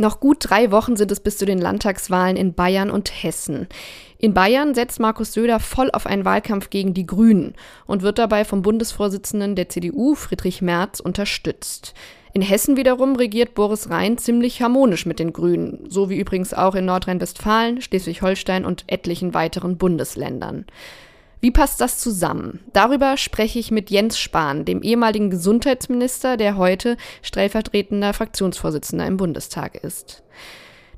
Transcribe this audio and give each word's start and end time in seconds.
Noch 0.00 0.20
gut 0.20 0.36
drei 0.40 0.70
Wochen 0.70 0.96
sind 0.96 1.10
es 1.10 1.18
bis 1.18 1.38
zu 1.38 1.44
den 1.44 1.58
Landtagswahlen 1.58 2.36
in 2.36 2.54
Bayern 2.54 2.88
und 2.88 3.10
Hessen. 3.22 3.66
In 4.18 4.32
Bayern 4.32 4.72
setzt 4.72 5.00
Markus 5.00 5.32
Söder 5.32 5.58
voll 5.58 5.90
auf 5.90 6.06
einen 6.06 6.24
Wahlkampf 6.24 6.70
gegen 6.70 6.94
die 6.94 7.04
Grünen 7.04 7.54
und 7.86 8.02
wird 8.02 8.18
dabei 8.18 8.44
vom 8.44 8.62
Bundesvorsitzenden 8.62 9.56
der 9.56 9.68
CDU, 9.68 10.14
Friedrich 10.14 10.62
Merz, 10.62 11.00
unterstützt. 11.00 11.94
In 12.32 12.42
Hessen 12.42 12.76
wiederum 12.76 13.16
regiert 13.16 13.54
Boris 13.54 13.90
Rhein 13.90 14.18
ziemlich 14.18 14.62
harmonisch 14.62 15.04
mit 15.04 15.18
den 15.18 15.32
Grünen, 15.32 15.86
so 15.88 16.10
wie 16.10 16.18
übrigens 16.18 16.54
auch 16.54 16.76
in 16.76 16.84
Nordrhein-Westfalen, 16.84 17.82
Schleswig-Holstein 17.82 18.64
und 18.64 18.84
etlichen 18.86 19.34
weiteren 19.34 19.78
Bundesländern. 19.78 20.66
Wie 21.40 21.52
passt 21.52 21.80
das 21.80 21.98
zusammen? 21.98 22.60
Darüber 22.72 23.16
spreche 23.16 23.60
ich 23.60 23.70
mit 23.70 23.90
Jens 23.90 24.18
Spahn, 24.18 24.64
dem 24.64 24.82
ehemaligen 24.82 25.30
Gesundheitsminister, 25.30 26.36
der 26.36 26.56
heute 26.56 26.96
stellvertretender 27.22 28.12
Fraktionsvorsitzender 28.12 29.06
im 29.06 29.16
Bundestag 29.16 29.76
ist. 29.76 30.24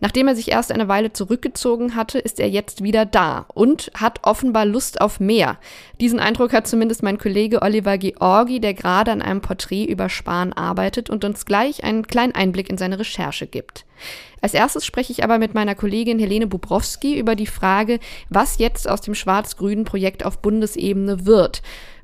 Nachdem 0.00 0.28
er 0.28 0.34
sich 0.34 0.50
erst 0.50 0.72
eine 0.72 0.88
Weile 0.88 1.12
zurückgezogen 1.12 1.94
hatte, 1.94 2.18
ist 2.18 2.40
er 2.40 2.48
jetzt 2.48 2.82
wieder 2.82 3.04
da 3.04 3.46
und 3.54 3.90
hat 3.94 4.20
offenbar 4.22 4.64
Lust 4.64 5.00
auf 5.00 5.20
mehr. 5.20 5.58
Diesen 6.00 6.18
Eindruck 6.18 6.52
hat 6.52 6.66
zumindest 6.66 7.02
mein 7.02 7.18
Kollege 7.18 7.62
Oliver 7.62 7.98
Georgi, 7.98 8.60
der 8.60 8.74
gerade 8.74 9.12
an 9.12 9.22
einem 9.22 9.42
Porträt 9.42 9.84
über 9.84 10.08
Spahn 10.08 10.52
arbeitet 10.52 11.10
und 11.10 11.24
uns 11.24 11.44
gleich 11.44 11.84
einen 11.84 12.06
kleinen 12.06 12.34
Einblick 12.34 12.70
in 12.70 12.78
seine 12.78 12.98
Recherche 12.98 13.46
gibt. 13.46 13.84
Als 14.40 14.54
erstes 14.54 14.86
spreche 14.86 15.12
ich 15.12 15.22
aber 15.22 15.38
mit 15.38 15.54
meiner 15.54 15.74
Kollegin 15.74 16.18
Helene 16.18 16.46
Bubrowski 16.46 17.18
über 17.18 17.36
die 17.36 17.46
Frage, 17.46 18.00
was 18.30 18.58
jetzt 18.58 18.88
aus 18.88 19.02
dem 19.02 19.14
schwarz-grünen 19.14 19.84
Projekt 19.84 20.24
auf 20.24 20.38
Bundesebene 20.38 21.26
wird, 21.26 21.60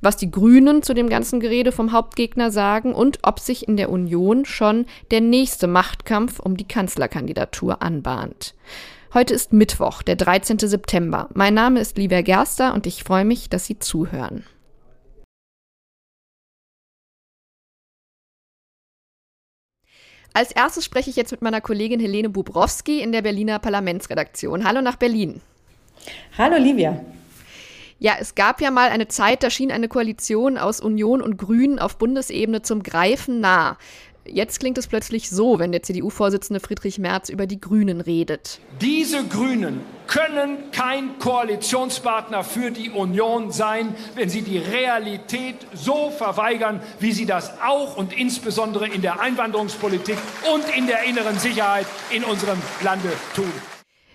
was 0.06 0.16
die 0.16 0.30
Grünen 0.30 0.84
zu 0.84 0.94
dem 0.94 1.08
ganzen 1.08 1.40
Gerede 1.40 1.72
vom 1.72 1.90
Hauptgegner 1.90 2.52
sagen 2.52 2.94
und 2.94 3.18
ob 3.24 3.40
sich 3.40 3.66
in 3.66 3.76
der 3.76 3.90
Union 3.90 4.44
schon 4.44 4.86
der 5.10 5.20
nächste 5.20 5.66
Machtkampf 5.66 6.38
um 6.38 6.56
die 6.56 6.68
Kanzlerkandidatur 6.68 7.82
anbahnt. 7.82 8.54
Heute 9.14 9.34
ist 9.34 9.52
Mittwoch, 9.52 10.02
der 10.02 10.14
13. 10.14 10.60
September. 10.60 11.28
Mein 11.34 11.54
Name 11.54 11.80
ist 11.80 11.98
Livia 11.98 12.22
Gerster 12.22 12.72
und 12.72 12.86
ich 12.86 13.02
freue 13.02 13.24
mich, 13.24 13.50
dass 13.50 13.66
Sie 13.66 13.80
zuhören. 13.80 14.44
Als 20.34 20.52
erstes 20.52 20.84
spreche 20.84 21.10
ich 21.10 21.16
jetzt 21.16 21.32
mit 21.32 21.42
meiner 21.42 21.60
Kollegin 21.60 21.98
Helene 21.98 22.28
Bubrowski 22.28 23.00
in 23.00 23.10
der 23.10 23.22
Berliner 23.22 23.58
Parlamentsredaktion. 23.58 24.64
Hallo 24.64 24.82
nach 24.82 24.96
Berlin. 24.96 25.40
Hallo 26.38 26.58
Livia. 26.58 27.04
Ja, 27.98 28.14
es 28.20 28.34
gab 28.34 28.60
ja 28.60 28.70
mal 28.70 28.90
eine 28.90 29.08
Zeit, 29.08 29.42
da 29.42 29.48
schien 29.48 29.72
eine 29.72 29.88
Koalition 29.88 30.58
aus 30.58 30.80
Union 30.80 31.22
und 31.22 31.38
Grünen 31.38 31.78
auf 31.78 31.96
Bundesebene 31.96 32.60
zum 32.60 32.82
Greifen 32.82 33.40
nah. 33.40 33.78
Jetzt 34.26 34.60
klingt 34.60 34.76
es 34.76 34.86
plötzlich 34.86 35.30
so, 35.30 35.58
wenn 35.58 35.72
der 35.72 35.82
CDU-Vorsitzende 35.82 36.60
Friedrich 36.60 36.98
Merz 36.98 37.28
über 37.28 37.46
die 37.46 37.60
Grünen 37.60 38.00
redet. 38.00 38.60
Diese 38.80 39.24
Grünen 39.24 39.80
können 40.08 40.70
kein 40.72 41.18
Koalitionspartner 41.18 42.44
für 42.44 42.70
die 42.70 42.90
Union 42.90 43.50
sein, 43.50 43.94
wenn 44.14 44.28
sie 44.28 44.42
die 44.42 44.58
Realität 44.58 45.56
so 45.72 46.10
verweigern, 46.10 46.82
wie 46.98 47.12
sie 47.12 47.24
das 47.24 47.52
auch 47.62 47.96
und 47.96 48.12
insbesondere 48.12 48.88
in 48.88 49.00
der 49.00 49.20
Einwanderungspolitik 49.20 50.18
und 50.52 50.64
in 50.76 50.86
der 50.86 51.04
inneren 51.04 51.38
Sicherheit 51.38 51.86
in 52.10 52.24
unserem 52.24 52.60
Lande 52.82 53.12
tun. 53.34 53.52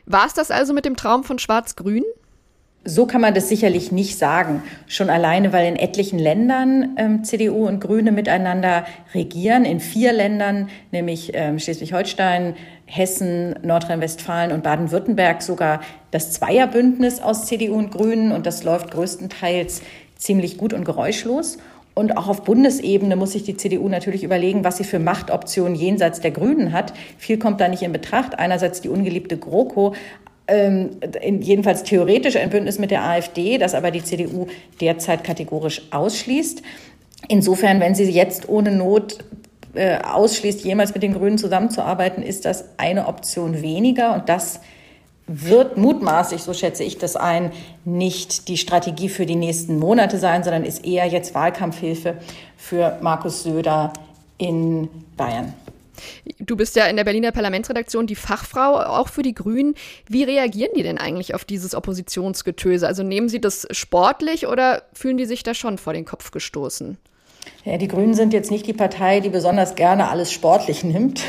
War 0.06 0.28
es 0.28 0.34
das 0.34 0.52
also 0.52 0.74
mit 0.74 0.86
dem 0.86 0.98
Traum 0.98 1.24
von 1.24 1.40
Schwarz-Grün? 1.40 2.04
So 2.84 3.06
kann 3.06 3.22
man 3.22 3.36
das 3.36 3.48
sicherlich 3.48 3.92
nicht 3.92 4.18
sagen. 4.18 4.64
Schon 4.88 5.12
alleine, 5.12 5.54
weil 5.54 5.68
in 5.68 5.76
etlichen 5.76 6.18
Ländern 6.18 6.96
ähm, 6.98 7.24
CDU 7.24 7.68
und 7.68 7.80
Grüne 7.80 8.12
miteinander 8.12 8.86
regieren. 9.14 9.66
In 9.66 9.80
vier 9.80 10.14
Ländern, 10.14 10.68
nämlich 10.92 11.32
ähm, 11.36 11.60
Schleswig-Holstein, 11.60 12.56
Hessen, 12.88 13.54
Nordrhein-Westfalen 13.62 14.52
und 14.52 14.64
Baden-Württemberg 14.64 15.44
sogar 15.44 15.82
das 16.10 16.32
Zweierbündnis 16.32 17.22
aus 17.22 17.46
CDU 17.46 17.76
und 17.76 17.92
Grünen. 17.92 18.32
Und 18.32 18.48
das 18.48 18.64
läuft 18.64 18.90
größtenteils 18.90 19.84
ziemlich 20.18 20.58
gut 20.58 20.74
und 20.74 20.84
geräuschlos. 20.84 21.60
Und 21.94 22.18
auch 22.18 22.28
auf 22.28 22.44
Bundesebene 22.46 23.16
muss 23.16 23.34
sich 23.34 23.44
die 23.44 23.58
CDU 23.58 23.90
natürlich 23.90 24.24
überlegen, 24.24 24.64
was 24.64 24.78
sie 24.78 24.86
für 24.86 24.98
Machtoptionen 24.98 25.76
jenseits 25.76 26.20
der 26.20 26.32
Grünen 26.32 26.72
hat. 26.72 26.94
Viel 27.20 27.38
kommt 27.38 27.62
da 27.62 27.68
nicht 27.68 27.84
in 27.84 27.92
Betracht. 27.92 28.40
Einerseits 28.40 28.82
die 28.82 28.90
ungeliebte 28.90 29.38
GroKo, 29.38 29.94
ähm, 30.52 30.90
jedenfalls 31.40 31.84
theoretisch 31.84 32.36
ein 32.36 32.50
Bündnis 32.50 32.78
mit 32.78 32.92
der 32.92 33.04
AfD, 33.04 33.58
das 33.58 33.74
aber 33.74 33.90
die 33.90 34.04
CDU 34.04 34.48
derzeit 34.82 35.24
kategorisch 35.24 35.82
ausschließt. 35.92 36.62
Insofern, 37.30 37.80
wenn 37.80 37.96
sie 37.96 38.04
jetzt 38.12 38.50
ohne 38.50 38.72
Not 38.72 39.20
äh, 39.74 40.00
ausschließt, 40.00 40.66
jemals 40.66 40.94
mit 40.94 41.04
den 41.04 41.14
Grünen 41.14 41.38
zusammenzuarbeiten, 41.38 42.22
ist 42.22 42.46
das 42.46 42.66
eine 42.78 43.08
Option 43.08 43.62
weniger. 43.62 44.14
Und 44.14 44.28
das 44.28 44.60
wird 45.28 45.78
mutmaßlich, 45.78 46.42
so 46.42 46.54
schätze 46.54 46.84
ich 46.84 46.98
das 46.98 47.16
ein, 47.16 47.52
nicht 47.86 48.50
die 48.50 48.58
Strategie 48.58 49.08
für 49.08 49.26
die 49.26 49.36
nächsten 49.36 49.80
Monate 49.80 50.18
sein, 50.18 50.44
sondern 50.44 50.66
ist 50.66 50.86
eher 50.86 51.06
jetzt 51.08 51.34
Wahlkampfhilfe 51.34 52.16
für 52.58 52.98
Markus 53.02 53.44
Söder 53.44 53.94
in 54.38 54.90
Bayern. 55.16 55.54
Du 56.40 56.56
bist 56.56 56.76
ja 56.76 56.86
in 56.86 56.96
der 56.96 57.04
Berliner 57.04 57.32
Parlamentsredaktion 57.32 58.08
die 58.08 58.16
Fachfrau, 58.16 58.80
auch 58.80 59.10
für 59.10 59.22
die 59.22 59.34
Grünen. 59.34 59.76
Wie 60.08 60.24
reagieren 60.24 60.72
die 60.76 60.84
denn 60.84 60.98
eigentlich 60.98 61.36
auf 61.36 61.46
dieses 61.46 61.76
Oppositionsgetöse? 61.76 62.88
Also 62.88 63.04
nehmen 63.04 63.30
sie 63.30 63.42
das 63.42 63.68
sportlich 63.72 64.48
oder 64.48 64.84
fühlen 64.94 65.18
die 65.18 65.26
sich 65.26 65.44
da 65.44 65.54
schon 65.54 65.78
vor 65.78 65.94
den 65.94 66.06
Kopf 66.06 66.32
gestoßen? 66.32 66.98
Ja, 67.64 67.78
die 67.78 67.88
Grünen 67.88 68.16
sind 68.16 68.34
jetzt 68.34 68.50
nicht 68.50 68.66
die 68.66 68.74
Partei, 68.74 69.20
die 69.20 69.30
besonders 69.30 69.76
gerne 69.76 70.10
alles 70.10 70.32
sportlich 70.32 70.84
nimmt, 70.84 71.22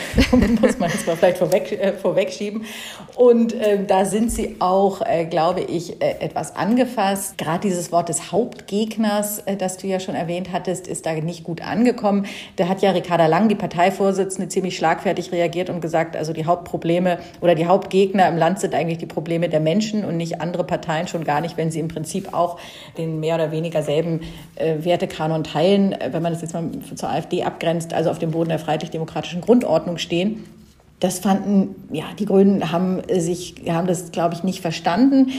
muss 0.62 0.78
man 0.78 0.90
jetzt 0.90 1.06
mal 1.06 1.14
vielleicht 1.14 1.36
vorweg, 1.36 1.72
äh, 1.72 1.92
vorwegschieben. 1.92 2.64
Und 3.16 3.52
äh, 3.52 3.84
da 3.84 4.06
sind 4.06 4.32
sie 4.32 4.56
auch, 4.58 5.02
äh, 5.02 5.26
glaube 5.26 5.60
ich, 5.60 6.00
äh, 6.00 6.16
etwas 6.20 6.56
angefasst. 6.56 7.36
Gerade 7.36 7.60
dieses 7.60 7.92
Wort 7.92 8.08
des 8.08 8.32
Hauptgegners, 8.32 9.40
äh, 9.40 9.56
das 9.56 9.76
du 9.76 9.86
ja 9.86 10.00
schon 10.00 10.14
erwähnt 10.14 10.52
hattest, 10.52 10.86
ist 10.86 11.04
da 11.04 11.12
nicht 11.12 11.44
gut 11.44 11.60
angekommen. 11.60 12.24
Da 12.56 12.66
hat 12.66 12.80
ja 12.80 12.92
Ricarda 12.92 13.26
Lang, 13.26 13.50
die 13.50 13.54
Parteivorsitzende, 13.54 14.48
ziemlich 14.48 14.74
schlagfertig 14.74 15.32
reagiert 15.32 15.68
und 15.68 15.82
gesagt, 15.82 16.16
also 16.16 16.32
die 16.32 16.46
Hauptprobleme 16.46 17.18
oder 17.42 17.54
die 17.54 17.66
Hauptgegner 17.66 18.26
im 18.28 18.38
Land 18.38 18.58
sind 18.58 18.74
eigentlich 18.74 18.96
die 18.96 19.06
Probleme 19.06 19.50
der 19.50 19.60
Menschen 19.60 20.02
und 20.02 20.16
nicht 20.16 20.40
andere 20.40 20.64
Parteien, 20.64 21.08
schon 21.08 21.24
gar 21.24 21.42
nicht, 21.42 21.58
wenn 21.58 21.70
sie 21.70 21.80
im 21.80 21.88
Prinzip 21.88 22.32
auch 22.32 22.58
den 22.96 23.20
mehr 23.20 23.34
oder 23.34 23.52
weniger 23.52 23.82
selben 23.82 24.20
äh, 24.56 24.76
Wertekanon 24.82 25.44
teilen 25.44 25.94
wenn 26.10 26.22
man 26.22 26.32
das 26.32 26.42
jetzt 26.42 26.54
mal 26.54 26.68
zur 26.94 27.08
AfD 27.08 27.42
abgrenzt, 27.42 27.92
also 27.92 28.10
auf 28.10 28.18
dem 28.18 28.30
Boden 28.30 28.48
der 28.48 28.58
freiheitlich-demokratischen 28.58 29.40
Grundordnung 29.40 29.98
stehen. 29.98 30.44
Das 31.00 31.18
fanden, 31.18 31.74
ja, 31.92 32.04
die 32.18 32.26
Grünen 32.26 32.70
haben 32.70 33.02
sich, 33.12 33.54
haben 33.68 33.86
das, 33.86 34.12
glaube 34.12 34.34
ich, 34.34 34.44
nicht 34.44 34.60
verstanden 34.60 35.32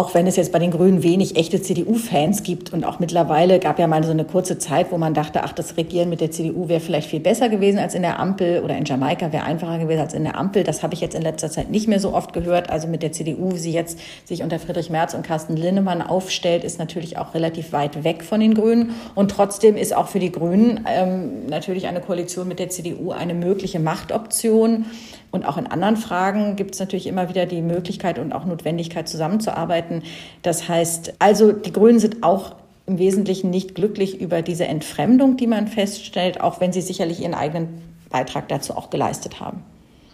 auch 0.00 0.14
wenn 0.14 0.26
es 0.26 0.36
jetzt 0.36 0.50
bei 0.50 0.58
den 0.58 0.70
Grünen 0.70 1.02
wenig 1.02 1.36
echte 1.36 1.60
CDU-Fans 1.60 2.42
gibt 2.42 2.72
und 2.72 2.84
auch 2.84 3.00
mittlerweile 3.00 3.58
gab 3.58 3.78
ja 3.78 3.86
mal 3.86 4.02
so 4.02 4.12
eine 4.12 4.24
kurze 4.24 4.56
Zeit, 4.56 4.90
wo 4.92 4.96
man 4.96 5.12
dachte, 5.12 5.44
ach, 5.44 5.52
das 5.52 5.76
Regieren 5.76 6.08
mit 6.08 6.22
der 6.22 6.30
CDU 6.30 6.70
wäre 6.70 6.80
vielleicht 6.80 7.10
viel 7.10 7.20
besser 7.20 7.50
gewesen 7.50 7.78
als 7.78 7.94
in 7.94 8.00
der 8.00 8.18
Ampel 8.18 8.62
oder 8.62 8.78
in 8.78 8.86
Jamaika 8.86 9.30
wäre 9.30 9.44
einfacher 9.44 9.78
gewesen 9.78 10.00
als 10.00 10.14
in 10.14 10.24
der 10.24 10.38
Ampel. 10.38 10.64
Das 10.64 10.82
habe 10.82 10.94
ich 10.94 11.02
jetzt 11.02 11.14
in 11.14 11.20
letzter 11.20 11.50
Zeit 11.50 11.70
nicht 11.70 11.86
mehr 11.86 12.00
so 12.00 12.14
oft 12.14 12.32
gehört. 12.32 12.70
Also 12.70 12.88
mit 12.88 13.02
der 13.02 13.12
CDU, 13.12 13.52
wie 13.52 13.58
sie 13.58 13.72
jetzt 13.72 13.98
sich 14.24 14.42
unter 14.42 14.58
Friedrich 14.58 14.88
Merz 14.88 15.12
und 15.12 15.22
Carsten 15.22 15.54
Linnemann 15.54 16.00
aufstellt, 16.00 16.64
ist 16.64 16.78
natürlich 16.78 17.18
auch 17.18 17.34
relativ 17.34 17.72
weit 17.72 18.02
weg 18.02 18.24
von 18.24 18.40
den 18.40 18.54
Grünen. 18.54 18.94
Und 19.14 19.30
trotzdem 19.30 19.76
ist 19.76 19.94
auch 19.94 20.08
für 20.08 20.18
die 20.18 20.32
Grünen 20.32 20.80
ähm, 20.88 21.44
natürlich 21.50 21.88
eine 21.88 22.00
Koalition 22.00 22.48
mit 22.48 22.58
der 22.58 22.70
CDU 22.70 23.10
eine 23.10 23.34
mögliche 23.34 23.80
Machtoption. 23.80 24.86
Und 25.30 25.46
auch 25.46 25.56
in 25.56 25.66
anderen 25.66 25.96
Fragen 25.96 26.56
gibt 26.56 26.74
es 26.74 26.80
natürlich 26.80 27.06
immer 27.06 27.28
wieder 27.28 27.46
die 27.46 27.62
Möglichkeit 27.62 28.18
und 28.18 28.32
auch 28.32 28.44
Notwendigkeit 28.44 29.08
zusammenzuarbeiten. 29.08 30.02
Das 30.42 30.68
heißt, 30.68 31.14
also 31.18 31.52
die 31.52 31.72
Grünen 31.72 32.00
sind 32.00 32.22
auch 32.22 32.56
im 32.86 32.98
Wesentlichen 32.98 33.50
nicht 33.50 33.74
glücklich 33.74 34.20
über 34.20 34.42
diese 34.42 34.66
Entfremdung, 34.66 35.36
die 35.36 35.46
man 35.46 35.68
feststellt, 35.68 36.40
auch 36.40 36.60
wenn 36.60 36.72
sie 36.72 36.80
sicherlich 36.80 37.20
ihren 37.20 37.34
eigenen 37.34 37.82
Beitrag 38.10 38.48
dazu 38.48 38.76
auch 38.76 38.90
geleistet 38.90 39.40
haben. 39.40 39.62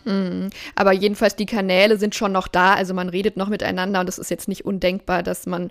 Mhm. 0.07 0.51
Aber 0.75 0.93
jedenfalls 0.93 1.37
die 1.37 1.47
Kanäle 1.47 1.99
sind 1.99 2.15
schon 2.15 2.33
noch 2.33 2.49
da, 2.49 2.75
also 2.75 2.95
man 2.95 3.09
redet 3.09 3.37
noch 3.37 3.49
miteinander 3.49 4.01
und 4.01 4.09
es 4.09 4.19
ist 4.19 4.31
jetzt 4.31 4.49
nicht 4.49 4.65
undenkbar, 4.65 5.23
dass 5.23 5.47
man 5.47 5.71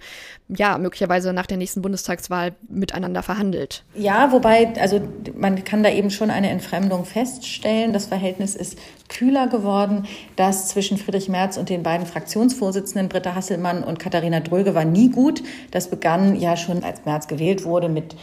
ja 0.50 0.78
möglicherweise 0.78 1.34
nach 1.34 1.48
der 1.48 1.58
nächsten 1.58 1.82
Bundestagswahl 1.82 2.54
miteinander 2.70 3.24
verhandelt. 3.24 3.84
Ja, 3.96 4.32
wobei, 4.32 4.74
also 4.80 5.02
man 5.36 5.64
kann 5.64 5.82
da 5.82 5.90
eben 5.90 6.12
schon 6.12 6.30
eine 6.30 6.50
Entfremdung 6.50 7.06
feststellen. 7.06 7.94
Das 7.94 8.06
Verhältnis 8.06 8.56
ist 8.56 8.78
kühler 9.08 9.48
geworden. 9.48 10.06
Das 10.36 10.68
zwischen 10.68 10.98
Friedrich 10.98 11.30
Merz 11.30 11.58
und 11.58 11.70
den 11.70 11.84
beiden 11.84 12.06
Fraktionsvorsitzenden 12.06 13.08
Britta 13.08 13.36
Hasselmann 13.36 13.84
und 13.84 14.00
Katharina 14.00 14.42
Dröge 14.42 14.76
war 14.76 14.86
nie 14.86 15.10
gut. 15.10 15.42
Das 15.72 15.90
begann 15.90 16.36
ja 16.36 16.58
schon, 16.58 16.84
als 16.84 17.06
Merz 17.06 17.28
gewählt 17.28 17.64
wurde, 17.64 17.88
mit 17.88 18.16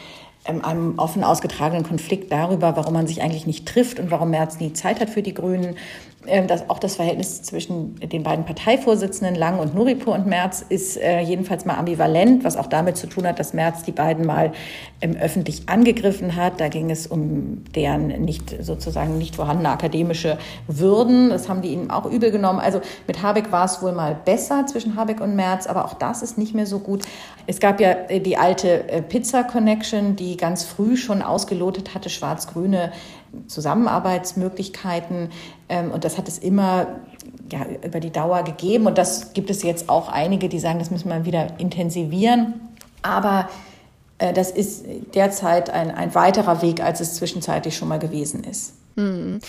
einem 0.44 0.98
offen 0.98 1.24
ausgetragenen 1.24 1.84
Konflikt 1.84 2.32
darüber, 2.32 2.76
warum 2.76 2.94
man 2.94 3.06
sich 3.06 3.22
eigentlich 3.22 3.46
nicht 3.46 3.66
trifft 3.66 3.98
und 4.00 4.10
warum 4.10 4.30
Merz 4.30 4.58
nie 4.58 4.72
Zeit 4.72 5.00
hat 5.00 5.10
für 5.10 5.22
die 5.22 5.34
Grünen. 5.34 5.76
Ähm, 6.26 6.46
das, 6.46 6.68
auch 6.70 6.78
das 6.78 6.96
Verhältnis 6.96 7.42
zwischen 7.42 7.96
den 7.96 8.22
beiden 8.22 8.44
Parteivorsitzenden 8.44 9.34
Lang 9.34 9.58
und 9.58 9.74
Nuripur 9.74 10.14
und 10.14 10.26
Merz 10.26 10.64
ist 10.68 10.96
äh, 10.96 11.20
jedenfalls 11.20 11.64
mal 11.64 11.76
ambivalent, 11.76 12.44
was 12.44 12.56
auch 12.56 12.66
damit 12.66 12.96
zu 12.96 13.08
tun 13.08 13.26
hat, 13.26 13.38
dass 13.38 13.54
Merz 13.54 13.82
die 13.82 13.92
beiden 13.92 14.24
mal 14.24 14.52
ähm, 15.00 15.16
öffentlich 15.16 15.68
angegriffen 15.68 16.36
hat. 16.36 16.60
Da 16.60 16.68
ging 16.68 16.90
es 16.90 17.06
um 17.06 17.64
deren 17.74 18.08
nicht 18.22 18.54
sozusagen 18.62 19.18
nicht 19.18 19.36
vorhandene 19.36 19.70
akademische 19.70 20.38
Würden. 20.68 21.30
Das 21.30 21.48
haben 21.48 21.62
die 21.62 21.72
ihnen 21.72 21.90
auch 21.90 22.06
übel 22.06 22.30
genommen. 22.30 22.60
Also 22.60 22.80
mit 23.06 23.22
Habeck 23.22 23.50
war 23.50 23.64
es 23.64 23.82
wohl 23.82 23.92
mal 23.92 24.16
besser 24.24 24.66
zwischen 24.66 24.96
Habeck 24.96 25.20
und 25.20 25.34
Merz, 25.34 25.66
aber 25.66 25.84
auch 25.84 25.94
das 25.94 26.22
ist 26.22 26.38
nicht 26.38 26.54
mehr 26.54 26.66
so 26.66 26.78
gut. 26.78 27.02
Es 27.46 27.58
gab 27.58 27.80
ja 27.80 27.90
äh, 28.08 28.20
die 28.20 28.36
alte 28.36 28.88
äh, 28.88 29.02
Pizza 29.02 29.42
Connection, 29.42 30.14
die 30.14 30.36
ganz 30.36 30.64
früh 30.64 30.96
schon 30.96 31.22
ausgelotet 31.22 31.94
hatte, 31.94 32.10
schwarz-grüne 32.10 32.92
Zusammenarbeitsmöglichkeiten. 33.46 35.30
Ähm, 35.68 35.90
und 35.90 36.04
das 36.04 36.18
hat 36.18 36.28
es 36.28 36.38
immer 36.38 36.86
ja, 37.50 37.66
über 37.84 38.00
die 38.00 38.10
Dauer 38.10 38.42
gegeben. 38.42 38.86
Und 38.86 38.98
das 38.98 39.32
gibt 39.32 39.50
es 39.50 39.62
jetzt 39.62 39.88
auch 39.88 40.08
einige, 40.08 40.48
die 40.48 40.58
sagen, 40.58 40.78
das 40.78 40.90
müssen 40.90 41.08
wir 41.08 41.24
wieder 41.24 41.58
intensivieren. 41.58 42.54
Aber 43.02 43.48
äh, 44.18 44.32
das 44.32 44.50
ist 44.50 44.84
derzeit 45.14 45.70
ein, 45.70 45.90
ein 45.90 46.14
weiterer 46.14 46.62
Weg, 46.62 46.82
als 46.82 47.00
es 47.00 47.14
zwischenzeitlich 47.14 47.76
schon 47.76 47.88
mal 47.88 47.98
gewesen 47.98 48.44
ist. 48.44 48.74
Hm. 48.96 49.40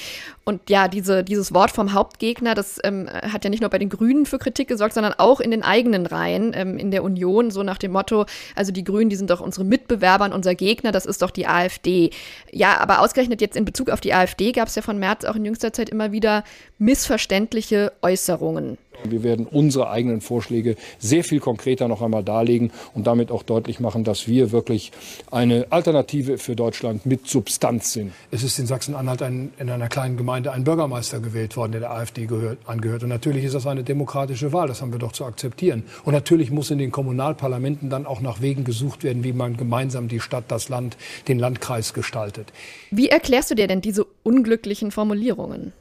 Und 0.45 0.69
ja, 0.69 0.87
diese, 0.87 1.23
dieses 1.23 1.53
Wort 1.53 1.71
vom 1.71 1.93
Hauptgegner, 1.93 2.55
das 2.55 2.79
ähm, 2.83 3.09
hat 3.09 3.43
ja 3.43 3.49
nicht 3.49 3.61
nur 3.61 3.69
bei 3.69 3.79
den 3.79 3.89
Grünen 3.89 4.25
für 4.25 4.39
Kritik 4.39 4.67
gesorgt, 4.67 4.93
sondern 4.93 5.13
auch 5.17 5.39
in 5.39 5.51
den 5.51 5.63
eigenen 5.63 6.05
Reihen 6.05 6.53
ähm, 6.55 6.77
in 6.77 6.91
der 6.91 7.03
Union, 7.03 7.51
so 7.51 7.63
nach 7.63 7.77
dem 7.77 7.91
Motto, 7.91 8.25
also 8.55 8.71
die 8.71 8.83
Grünen, 8.83 9.09
die 9.09 9.15
sind 9.15 9.29
doch 9.29 9.41
unsere 9.41 9.65
Mitbewerber 9.65 10.25
und 10.25 10.33
unser 10.33 10.55
Gegner, 10.55 10.91
das 10.91 11.05
ist 11.05 11.21
doch 11.21 11.31
die 11.31 11.47
AfD. 11.47 12.11
Ja, 12.51 12.79
aber 12.79 12.99
ausgerechnet 12.99 13.41
jetzt 13.41 13.55
in 13.55 13.65
Bezug 13.65 13.89
auf 13.89 14.01
die 14.01 14.13
AfD 14.13 14.51
gab 14.51 14.67
es 14.67 14.75
ja 14.75 14.81
von 14.81 14.97
März 14.97 15.25
auch 15.25 15.35
in 15.35 15.45
jüngster 15.45 15.73
Zeit 15.73 15.89
immer 15.89 16.11
wieder 16.11 16.43
missverständliche 16.77 17.93
Äußerungen. 18.01 18.77
Wir 19.03 19.23
werden 19.23 19.45
unsere 19.45 19.89
eigenen 19.89 20.21
Vorschläge 20.21 20.75
sehr 20.99 21.23
viel 21.23 21.39
konkreter 21.39 21.87
noch 21.87 22.01
einmal 22.01 22.23
darlegen 22.23 22.71
und 22.93 23.07
damit 23.07 23.31
auch 23.31 23.43
deutlich 23.43 23.79
machen, 23.79 24.03
dass 24.03 24.27
wir 24.27 24.51
wirklich 24.51 24.91
eine 25.31 25.67
Alternative 25.69 26.37
für 26.37 26.55
Deutschland 26.55 27.05
mit 27.05 27.27
Substanz 27.27 27.93
sind. 27.93 28.11
Es 28.31 28.43
ist 28.43 28.59
in 28.59 28.67
Sachsen-Anhalt 28.67 29.21
in 29.21 29.51
einer 29.69 29.89
kleinen 29.89 30.17
Gemeinde 30.17 30.51
ein 30.51 30.63
Bürgermeister 30.63 31.19
gewählt 31.19 31.55
worden, 31.57 31.73
der 31.73 31.81
der 31.81 31.91
AfD 31.91 32.25
gehört, 32.25 32.59
angehört. 32.65 33.03
Und 33.03 33.09
natürlich 33.09 33.43
ist 33.43 33.55
das 33.55 33.67
eine 33.67 33.83
demokratische 33.83 34.53
Wahl, 34.53 34.67
das 34.67 34.81
haben 34.81 34.91
wir 34.91 34.99
doch 34.99 35.11
zu 35.11 35.25
akzeptieren. 35.25 35.83
Und 36.05 36.13
natürlich 36.13 36.51
muss 36.51 36.71
in 36.71 36.77
den 36.77 36.91
Kommunalparlamenten 36.91 37.89
dann 37.89 38.05
auch 38.05 38.21
nach 38.21 38.41
Wegen 38.41 38.63
gesucht 38.63 39.03
werden, 39.03 39.23
wie 39.23 39.33
man 39.33 39.57
gemeinsam 39.57 40.07
die 40.07 40.19
Stadt, 40.19 40.45
das 40.47 40.69
Land, 40.69 40.97
den 41.27 41.39
Landkreis 41.39 41.93
gestaltet. 41.93 42.53
Wie 42.91 43.09
erklärst 43.09 43.51
du 43.51 43.55
dir 43.55 43.67
denn 43.67 43.81
diese 43.81 44.05
unglücklichen 44.23 44.91
Formulierungen? 44.91 45.73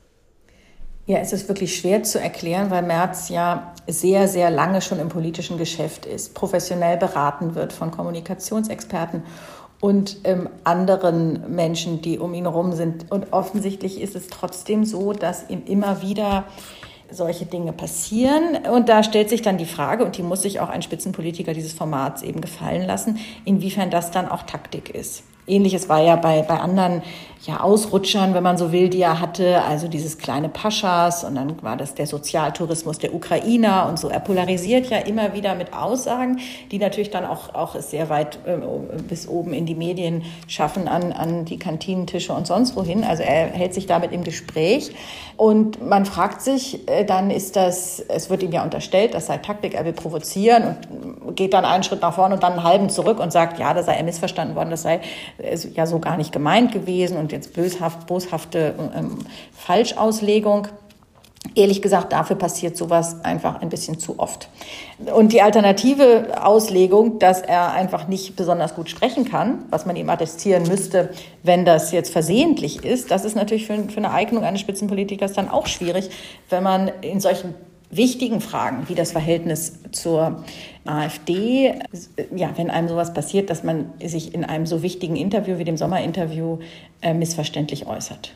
Ja, 1.07 1.19
es 1.19 1.33
ist 1.33 1.49
wirklich 1.49 1.77
schwer 1.77 2.05
zu 2.05 2.21
erklären, 2.21 2.71
weil 2.71 2.83
Merz 2.83 3.29
ja 3.29 3.75
sehr, 3.89 4.29
sehr 4.29 4.51
lange 4.51 4.81
schon 4.81 5.01
im 5.01 5.09
politischen 5.09 5.59
Geschäft 5.59 6.07
ist, 6.07 6.35
professionell 6.35 6.97
beraten 6.97 7.57
wird 7.57 7.73
von 7.73 7.91
Kommunikationsexperten 7.91 9.25
und 9.81 10.19
ähm, 10.23 10.49
anderen 10.63 11.57
Menschen, 11.57 12.03
die 12.03 12.21
um 12.21 12.35
ihn 12.35 12.45
herum 12.45 12.73
sind. 12.73 13.11
Und 13.11 13.33
offensichtlich 13.33 14.01
ist 14.01 14.15
es 14.15 14.29
trotzdem 14.29 14.85
so, 14.85 15.13
dass 15.13 15.51
ihm 15.51 15.65
immer 15.67 16.03
wieder 16.03 16.45
solche 17.11 17.47
Dinge 17.47 17.73
passieren. 17.73 18.59
Und 18.73 18.89
da 18.89 19.03
stellt 19.03 19.29
sich 19.29 19.43
dann 19.43 19.59
die 19.59 19.67
Frage, 19.67 20.05
und 20.05 20.17
die 20.17 20.23
muss 20.23 20.43
sich 20.43 20.61
auch 20.61 20.69
ein 20.69 20.83
Spitzenpolitiker 20.83 21.53
dieses 21.53 21.73
Formats 21.73 22.23
eben 22.23 22.41
gefallen 22.41 22.87
lassen, 22.87 23.19
inwiefern 23.45 23.91
das 23.91 24.13
dann 24.13 24.29
auch 24.29 24.45
Taktik 24.45 24.95
ist. 24.95 25.25
Ähnliches 25.49 25.89
war 25.89 26.01
ja 26.01 26.15
bei, 26.15 26.43
bei 26.43 26.61
anderen 26.61 27.03
ja, 27.45 27.61
Ausrutschern, 27.61 28.35
wenn 28.35 28.43
man 28.45 28.57
so 28.57 28.71
will, 28.71 28.89
die 28.89 29.01
er 29.01 29.19
hatte. 29.19 29.63
Also 29.63 29.89
dieses 29.89 30.19
kleine 30.19 30.49
Paschas 30.49 31.25
und 31.25 31.35
dann 31.35 31.61
war 31.63 31.77
das 31.77 31.95
der 31.95 32.07
Sozialtourismus 32.07 32.99
der 32.99 33.15
Ukrainer 33.15 33.89
und 33.89 33.99
so. 33.99 34.09
Er 34.09 34.21
polarisiert 34.21 34.91
ja 34.91 34.99
immer 34.99 35.35
wieder 35.35 35.57
mit 35.57 35.73
Aussagen, 35.73 36.39
die 36.71 36.79
natürlich 36.79 37.11
dann 37.11 37.25
auch, 37.25 37.53
auch 37.55 37.75
sehr 37.81 38.09
weit 38.09 38.39
äh, 38.47 38.59
bis 39.09 39.27
oben 39.27 39.55
in 39.55 39.67
die 39.67 39.75
Medien 39.75 40.23
schaffen, 40.47 40.87
an, 40.87 41.13
an 41.13 41.45
die 41.45 41.59
Kantinentische 41.59 42.33
und 42.33 42.47
sonst 42.47 42.77
wohin. 42.77 43.03
Also 43.03 43.25
er 43.25 43.49
hält 43.49 43.75
sich 43.75 43.87
damit 43.87 44.13
im 44.13 44.23
Gespräch. 44.23 44.93
Und 45.37 45.85
man 45.85 46.05
fragt 46.05 46.43
sich, 46.43 46.89
äh, 46.89 47.05
dann 47.05 47.33
ist 47.33 47.57
das, 47.57 47.99
es 47.99 48.31
wird 48.31 48.45
ihm 48.45 48.53
ja 48.53 48.63
unterstellt, 48.63 49.15
das 49.15 49.27
sei 49.27 49.39
Taktik, 49.39 49.75
er 49.75 49.85
will 49.85 49.95
provozieren 49.95 50.77
und 51.27 51.35
geht 51.35 51.55
dann 51.55 51.65
einen 51.65 51.83
Schritt 51.83 52.03
nach 52.03 52.15
vorne 52.15 52.37
und 52.37 52.43
dann 52.45 52.53
einen 52.53 52.63
halben 52.65 52.89
zurück 52.89 53.19
und 53.19 53.33
sagt, 53.33 53.59
ja, 53.59 53.75
da 53.75 53.83
sei 53.83 53.95
er 53.95 54.05
missverstanden 54.05 54.55
worden, 54.55 54.71
das 54.71 54.83
sei 54.83 55.01
ja 55.75 55.87
so 55.87 55.99
gar 55.99 56.17
nicht 56.17 56.31
gemeint 56.31 56.71
gewesen 56.71 57.17
und 57.17 57.32
jetzt 57.33 57.55
böshaft, 57.55 58.07
boshafte 58.07 58.75
ähm, 58.97 59.19
Falschauslegung. 59.53 60.69
Ehrlich 61.57 61.83
gesagt, 61.83 62.13
dafür 62.13 62.37
passiert 62.37 62.77
sowas 62.77 63.25
einfach 63.25 63.61
ein 63.61 63.69
bisschen 63.69 63.99
zu 63.99 64.21
oft. 64.21 64.49
Und 65.13 65.33
die 65.33 65.43
alternative 65.43 66.41
Auslegung, 66.41 67.19
dass 67.19 67.43
er 67.43 67.73
einfach 67.73 68.07
nicht 68.07 68.37
besonders 68.37 68.77
gut 68.77 68.89
sprechen 68.89 69.25
kann, 69.25 69.65
was 69.69 69.85
man 69.85 69.97
ihm 69.97 70.09
attestieren 70.09 70.63
müsste, 70.69 71.11
wenn 71.43 71.65
das 71.65 71.91
jetzt 71.91 72.13
versehentlich 72.13 72.85
ist, 72.85 73.11
das 73.11 73.25
ist 73.25 73.35
natürlich 73.35 73.67
für, 73.67 73.77
für 73.89 73.97
eine 73.97 74.13
Eignung 74.13 74.45
eines 74.45 74.61
Spitzenpolitikers 74.61 75.33
dann 75.33 75.49
auch 75.49 75.67
schwierig, 75.67 76.11
wenn 76.49 76.63
man 76.63 76.93
in 77.01 77.19
solchen 77.19 77.55
wichtigen 77.93 78.41
Fragen 78.41 78.89
wie 78.89 78.95
das 78.95 79.13
Verhältnis 79.13 79.79
zur 79.93 80.43
AfD, 80.85 81.75
ja, 82.35 82.53
wenn 82.57 82.71
einem 82.71 82.89
sowas 82.89 83.15
passiert, 83.15 83.51
dass 83.51 83.63
man 83.63 83.93
sich 84.03 84.35
in 84.35 84.45
einem 84.45 84.67
so 84.67 84.83
wichtigen 84.83 85.15
Interview 85.15 85.59
wie 85.59 85.65
dem 85.65 85.77
Sommerinterview 85.77 86.59
äh, 87.03 87.15
missverständlich 87.15 87.87
äußert. 87.87 88.35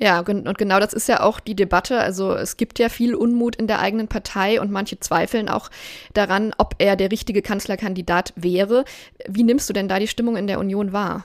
Ja, 0.00 0.20
und 0.20 0.58
genau 0.58 0.78
das 0.78 0.92
ist 0.92 1.08
ja 1.08 1.22
auch 1.22 1.40
die 1.40 1.56
Debatte. 1.56 1.98
Also 1.98 2.32
es 2.32 2.56
gibt 2.56 2.78
ja 2.78 2.88
viel 2.88 3.16
Unmut 3.16 3.56
in 3.56 3.66
der 3.66 3.80
eigenen 3.80 4.06
Partei 4.06 4.60
und 4.60 4.70
manche 4.70 5.00
zweifeln 5.00 5.48
auch 5.48 5.70
daran, 6.14 6.52
ob 6.56 6.76
er 6.78 6.94
der 6.94 7.10
richtige 7.10 7.42
Kanzlerkandidat 7.42 8.32
wäre. 8.36 8.84
Wie 9.26 9.42
nimmst 9.42 9.68
du 9.68 9.72
denn 9.72 9.88
da 9.88 9.98
die 9.98 10.06
Stimmung 10.06 10.36
in 10.36 10.46
der 10.46 10.60
Union 10.60 10.92
wahr? 10.92 11.24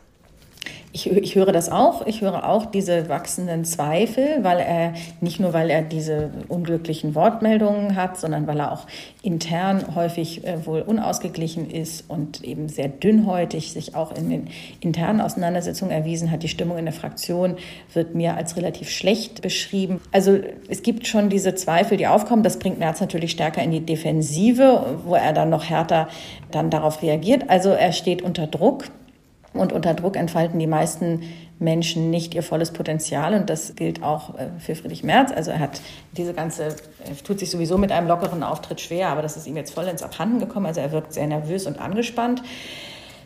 Ich, 0.95 1.09
ich, 1.11 1.33
höre 1.33 1.51
das 1.51 1.69
auch. 1.69 2.05
Ich 2.05 2.21
höre 2.21 2.47
auch 2.47 2.67
diese 2.67 3.09
wachsenden 3.09 3.65
Zweifel, 3.65 4.43
weil 4.43 4.59
er 4.59 4.93
nicht 5.21 5.39
nur, 5.39 5.51
weil 5.51 5.71
er 5.71 5.81
diese 5.81 6.29
unglücklichen 6.49 7.15
Wortmeldungen 7.15 7.95
hat, 7.95 8.19
sondern 8.19 8.45
weil 8.45 8.59
er 8.59 8.71
auch 8.71 8.85
intern 9.23 9.95
häufig 9.95 10.45
äh, 10.45 10.63
wohl 10.67 10.81
unausgeglichen 10.81 11.67
ist 11.71 12.07
und 12.07 12.43
eben 12.43 12.69
sehr 12.69 12.89
dünnhäutig 12.89 13.73
sich 13.73 13.95
auch 13.95 14.15
in 14.15 14.29
den 14.29 14.47
internen 14.81 15.19
Auseinandersetzungen 15.19 15.91
erwiesen 15.91 16.29
hat. 16.29 16.43
Die 16.43 16.47
Stimmung 16.47 16.77
in 16.77 16.85
der 16.85 16.93
Fraktion 16.93 17.55
wird 17.91 18.13
mir 18.13 18.35
als 18.35 18.55
relativ 18.55 18.91
schlecht 18.91 19.41
beschrieben. 19.41 19.99
Also 20.11 20.39
es 20.69 20.83
gibt 20.83 21.07
schon 21.07 21.29
diese 21.29 21.55
Zweifel, 21.55 21.97
die 21.97 22.05
aufkommen. 22.05 22.43
Das 22.43 22.59
bringt 22.59 22.77
Merz 22.77 23.01
natürlich 23.01 23.31
stärker 23.31 23.63
in 23.63 23.71
die 23.71 23.83
Defensive, 23.83 24.99
wo 25.05 25.15
er 25.15 25.33
dann 25.33 25.49
noch 25.49 25.67
härter 25.67 26.07
dann 26.51 26.69
darauf 26.69 27.01
reagiert. 27.01 27.49
Also 27.49 27.69
er 27.69 27.93
steht 27.93 28.21
unter 28.21 28.45
Druck. 28.45 28.85
Und 29.53 29.71
unter 29.71 29.93
Druck 29.93 30.15
entfalten 30.15 30.59
die 30.59 30.67
meisten 30.67 31.21
Menschen 31.59 32.09
nicht 32.09 32.33
ihr 32.33 32.43
volles 32.43 32.71
Potenzial. 32.71 33.33
Und 33.35 33.49
das 33.49 33.75
gilt 33.75 34.03
auch 34.03 34.37
äh, 34.37 34.47
für 34.59 34.75
Friedrich 34.75 35.03
Merz. 35.03 35.31
Also 35.31 35.51
er 35.51 35.59
hat 35.59 35.81
diese 36.17 36.33
ganze, 36.33 36.75
er 37.05 37.23
tut 37.23 37.39
sich 37.39 37.51
sowieso 37.51 37.77
mit 37.77 37.91
einem 37.91 38.07
lockeren 38.07 38.43
Auftritt 38.43 38.81
schwer, 38.81 39.09
aber 39.09 39.21
das 39.21 39.37
ist 39.37 39.47
ihm 39.47 39.55
jetzt 39.55 39.73
voll 39.73 39.85
ins 39.85 40.03
Abhanden 40.03 40.39
gekommen. 40.39 40.65
Also 40.65 40.81
er 40.81 40.91
wirkt 40.91 41.13
sehr 41.13 41.27
nervös 41.27 41.67
und 41.67 41.79
angespannt. 41.79 42.41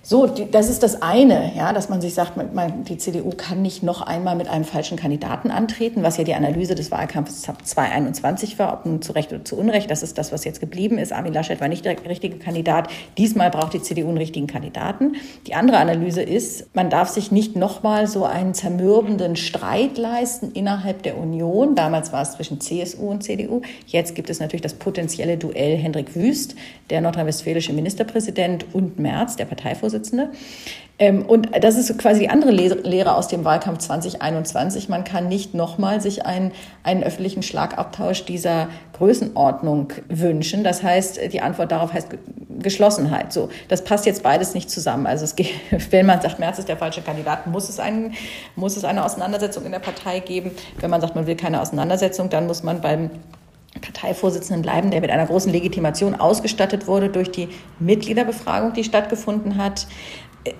So, 0.10 0.26
die, 0.26 0.50
das 0.50 0.70
ist 0.70 0.84
das 0.84 1.02
eine, 1.02 1.52
ja, 1.54 1.74
dass 1.74 1.90
man 1.90 2.00
sich 2.00 2.14
sagt, 2.14 2.38
man, 2.38 2.86
die 2.86 2.98
CDU 2.98 3.32
kann 3.36 3.62
nicht 3.62 3.84
noch 3.84 4.02
einmal 4.02 4.38
mit 4.38 4.48
einem 4.48 4.64
falschen 4.64 4.96
Kandidaten 4.96 5.52
antreten, 5.52 6.02
was 6.02 6.16
ja 6.16 6.24
die 6.24 6.34
Analyse 6.34 6.76
des 6.76 6.92
Wahlkampfs 6.92 7.42
2021 7.42 8.58
war, 8.58 8.72
ob 8.72 8.86
nun 8.86 9.02
zu 9.02 9.12
Recht 9.12 9.34
oder 9.34 9.44
zu 9.44 9.58
Unrecht. 9.58 9.92
Das 9.92 10.04
ist 10.04 10.18
das, 10.18 10.32
was 10.32 10.46
jetzt 10.46 10.62
geblieben 10.62 10.98
ist. 10.98 11.12
Armin 11.12 11.34
Laschet 11.34 11.60
war 11.60 11.68
nicht 11.68 11.84
der 11.84 11.98
richtige 12.06 12.38
Kandidat. 12.38 12.88
Diesmal 13.18 13.50
braucht 13.50 13.74
die 13.74 13.82
CDU 13.82 14.08
einen 14.08 14.18
richtigen 14.18 14.48
Kandidaten. 14.48 15.18
Die 15.46 15.56
andere 15.56 15.76
Analyse 15.76 16.22
ist, 16.22 16.74
man 16.74 16.90
darf 16.90 17.10
sich 17.10 17.34
nicht 17.34 17.58
nochmal 17.58 18.08
so 18.08 18.24
einen 18.24 18.54
zermürbenden 18.54 19.36
Streit 19.36 19.98
leisten 19.98 20.54
innerhalb 20.54 21.04
der 21.04 21.18
Union. 21.18 21.76
Damals 21.76 22.14
war 22.14 22.22
es 22.22 22.32
zwischen 22.32 22.62
CSU 22.62 23.10
und 23.10 23.24
CDU. 23.24 23.60
Jetzt 23.88 24.16
gibt 24.16 24.30
es 24.30 24.40
natürlich 24.40 24.62
das 24.62 24.76
potenzielle 24.76 25.36
Duell 25.36 25.76
Hendrik 25.76 26.16
Wüst, 26.16 26.56
der 26.92 27.02
nordrhein-westfälische 27.02 27.74
Ministerpräsident, 27.74 28.68
und 28.72 29.00
Merz, 29.00 29.36
der 29.36 29.44
Parteivorsitzende 29.44 29.97
Vorsitzende. 29.98 30.30
Ähm, 31.00 31.26
und 31.26 31.50
das 31.62 31.76
ist 31.76 31.96
quasi 32.00 32.22
die 32.22 32.30
andere 32.30 32.50
Lehre 32.52 33.16
aus 33.16 33.28
dem 33.28 33.46
Wahlkampf 33.46 33.80
2021. 33.80 34.90
Man 34.90 35.04
kann 35.04 35.28
nicht 35.28 35.54
nochmal 35.54 36.02
sich 36.02 36.26
einen, 36.26 36.52
einen 36.82 37.04
öffentlichen 37.04 37.44
Schlagabtausch 37.44 38.26
dieser 38.26 38.70
Größenordnung 38.94 39.94
wünschen. 40.10 40.64
Das 40.64 40.82
heißt, 40.82 41.20
die 41.32 41.42
Antwort 41.42 41.72
darauf 41.72 41.94
heißt 41.94 42.10
Geschlossenheit. 42.60 43.32
So, 43.32 43.50
das 43.68 43.84
passt 43.84 44.08
jetzt 44.08 44.24
beides 44.24 44.56
nicht 44.56 44.72
zusammen. 44.72 45.06
Also 45.06 45.24
es 45.26 45.36
geht, 45.36 45.52
wenn 45.92 46.08
man 46.08 46.20
sagt, 46.20 46.40
Merz 46.40 46.58
ist 46.58 46.68
der 46.68 46.78
falsche 46.78 47.02
Kandidat, 47.02 47.46
muss 47.46 47.70
es, 47.70 47.80
einen, 47.80 48.14
muss 48.56 48.76
es 48.76 48.84
eine 48.84 49.06
Auseinandersetzung 49.06 49.66
in 49.66 49.72
der 49.72 49.80
Partei 49.80 50.20
geben. 50.20 50.52
Wenn 50.80 50.90
man 50.90 51.02
sagt, 51.02 51.14
man 51.14 51.28
will 51.28 51.36
keine 51.36 51.62
Auseinandersetzung, 51.62 52.30
dann 52.30 52.48
muss 52.48 52.64
man 52.64 52.82
beim 52.82 53.12
Parteivorsitzenden 53.82 54.62
bleiben, 54.62 54.92
der 54.92 55.02
mit 55.02 55.12
einer 55.12 55.26
großen 55.26 55.52
Legitimation 55.52 56.16
ausgestattet 56.16 56.88
wurde 56.88 57.10
durch 57.10 57.32
die 57.32 57.50
Mitgliederbefragung, 57.80 58.74
die 58.74 58.84
stattgefunden 58.84 59.58
hat. 59.58 59.88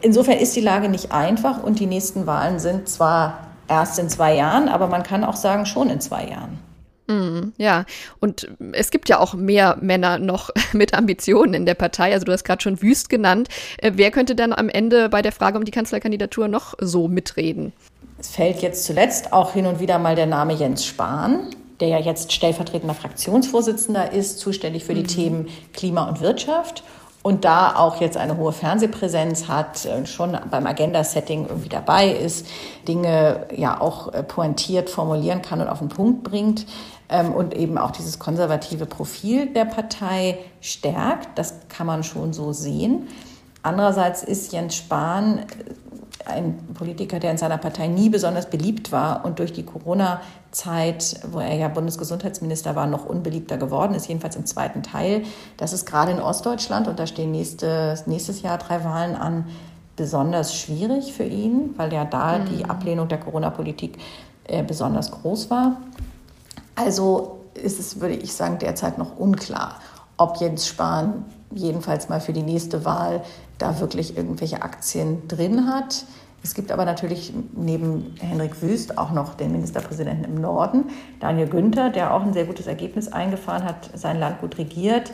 Insofern 0.02 0.38
ist 0.38 0.56
die 0.56 0.62
Lage 0.62 0.90
nicht 0.90 1.12
einfach 1.12 1.64
und 1.64 1.80
die 1.80 1.86
nächsten 1.86 2.28
Wahlen 2.28 2.60
sind 2.60 2.90
zwar 2.90 3.48
erst 3.68 4.00
in 4.00 4.10
zwei 4.10 4.36
Jahren, 4.36 4.70
aber 4.70 4.88
man 4.88 5.04
kann 5.04 5.24
auch 5.24 5.36
sagen, 5.36 5.66
schon 5.66 5.90
in 5.90 6.02
zwei 6.02 6.28
Jahren. 6.28 6.60
Mm, 7.08 7.54
ja, 7.58 7.86
und 8.20 8.50
es 8.74 8.92
gibt 8.92 9.08
ja 9.08 9.20
auch 9.20 9.34
mehr 9.34 9.78
Männer 9.80 10.20
noch 10.20 10.50
mit 10.74 10.94
Ambitionen 10.94 11.54
in 11.54 11.66
der 11.66 11.74
Partei. 11.74 12.14
Also 12.14 12.26
du 12.26 12.34
hast 12.34 12.44
gerade 12.44 12.62
schon 12.62 12.82
Wüst 12.82 13.10
genannt. 13.10 13.48
Äh, 13.78 13.94
wer 13.96 14.12
könnte 14.12 14.36
dann 14.36 14.54
am 14.54 14.70
Ende 14.70 15.10
bei 15.10 15.22
der 15.22 15.32
Frage 15.32 15.58
um 15.58 15.64
die 15.64 15.72
Kanzlerkandidatur 15.72 16.48
noch 16.48 16.74
so 16.80 17.08
mitreden? 17.08 17.72
Es 18.20 18.30
fällt 18.30 18.62
jetzt 18.62 18.84
zuletzt 18.84 19.32
auch 19.32 19.54
hin 19.54 19.68
und 19.68 19.80
wieder 19.80 20.00
mal 20.00 20.16
der 20.16 20.26
Name 20.26 20.54
Jens 20.54 20.86
Spahn, 20.86 21.52
der 21.80 21.90
ja 21.90 22.00
jetzt 22.00 22.32
stellvertretender 22.32 22.96
Fraktionsvorsitzender 22.96 24.12
ist, 24.12 24.40
zuständig 24.40 24.84
für 24.84 24.94
die 24.94 25.04
mhm. 25.04 25.08
Themen 25.08 25.48
Klima 25.74 26.08
und 26.08 26.22
Wirtschaft 26.22 26.84
und 27.28 27.44
da 27.44 27.76
auch 27.76 28.00
jetzt 28.00 28.16
eine 28.16 28.38
hohe 28.38 28.54
Fernsehpräsenz 28.54 29.50
hat, 29.50 29.86
äh, 29.86 30.06
schon 30.06 30.38
beim 30.50 30.66
Agenda-Setting 30.66 31.48
irgendwie 31.50 31.68
dabei 31.68 32.10
ist, 32.10 32.48
Dinge 32.88 33.48
ja 33.54 33.82
auch 33.82 34.14
äh, 34.14 34.24
pointiert 34.24 34.90
formulieren 34.90 35.42
kann 35.42 35.60
und 35.60 35.68
auf 35.68 35.80
den 35.80 35.90
Punkt 35.90 36.24
bringt 36.24 36.66
ähm, 37.10 37.34
und 37.34 37.54
eben 37.54 37.78
auch 37.78 37.92
dieses 37.92 38.18
konservative 38.18 38.86
Profil 38.86 39.48
der 39.48 39.66
Partei 39.66 40.38
stärkt. 40.62 41.38
Das 41.38 41.56
kann 41.68 41.86
man 41.86 42.04
schon 42.04 42.32
so 42.32 42.54
sehen. 42.54 43.10
Andererseits 43.62 44.24
ist 44.24 44.54
Jens 44.54 44.76
Spahn 44.76 45.46
ein 46.26 46.58
Politiker, 46.76 47.20
der 47.20 47.32
in 47.32 47.38
seiner 47.38 47.58
Partei 47.58 47.88
nie 47.88 48.10
besonders 48.10 48.50
beliebt 48.50 48.92
war 48.92 49.26
und 49.26 49.40
durch 49.40 49.52
die 49.52 49.64
Corona-Zeit, 50.58 51.20
wo 51.32 51.40
er 51.40 51.56
ja 51.56 51.68
Bundesgesundheitsminister 51.68 52.76
war, 52.76 52.88
noch 52.88 53.06
unbeliebter 53.06 53.58
geworden 53.58 53.94
ist, 53.94 54.08
jedenfalls 54.08 54.36
im 54.36 54.46
zweiten 54.46 54.84
Teil. 54.84 55.24
Das 55.58 55.74
ist 55.74 55.86
gerade 55.86 56.12
in 56.12 56.20
Ostdeutschland, 56.20 56.88
und 56.88 57.00
da 57.00 57.08
stehen 57.08 57.32
nächstes, 57.32 58.08
nächstes 58.08 58.42
Jahr 58.42 58.58
drei 58.58 58.84
Wahlen 58.84 59.16
an, 59.16 59.46
besonders 59.96 60.56
schwierig 60.56 61.14
für 61.14 61.24
ihn, 61.24 61.74
weil 61.78 61.92
ja 61.94 62.06
da 62.06 62.40
mhm. 62.40 62.46
die 62.46 62.66
Ablehnung 62.66 63.08
der 63.08 63.20
Corona-Politik 63.20 63.98
äh, 64.46 64.64
besonders 64.64 65.12
groß 65.12 65.50
war. 65.50 65.78
Also 66.76 67.40
ist 67.56 67.80
es, 67.80 68.00
würde 68.00 68.16
ich 68.16 68.34
sagen, 68.34 68.60
derzeit 68.60 68.98
noch 68.98 69.18
unklar, 69.18 69.76
ob 70.18 70.38
Jens 70.38 70.68
Spahn 70.68 71.26
jedenfalls 71.52 72.10
mal 72.10 72.20
für 72.20 72.34
die 72.34 72.44
nächste 72.44 72.86
Wahl 72.86 73.24
da 73.58 73.80
wirklich 73.80 74.16
irgendwelche 74.18 74.62
Aktien 74.62 75.28
drin 75.28 75.68
hat. 75.68 76.06
Es 76.44 76.54
gibt 76.54 76.72
aber 76.72 76.86
natürlich 76.86 77.34
neben 77.56 78.16
Henrik 78.20 78.62
Wüst 78.62 78.98
auch 78.98 79.12
noch 79.12 79.34
den 79.34 79.52
Ministerpräsidenten 79.52 80.24
im 80.24 80.36
Norden, 80.36 80.86
Daniel 81.20 81.48
Günther, 81.48 81.90
der 81.90 82.14
auch 82.14 82.22
ein 82.22 82.34
sehr 82.34 82.46
gutes 82.46 82.68
Ergebnis 82.68 83.12
eingefahren 83.12 83.64
hat, 83.64 83.90
sein 83.96 84.20
Land 84.20 84.40
gut 84.40 84.58
regiert, 84.58 85.12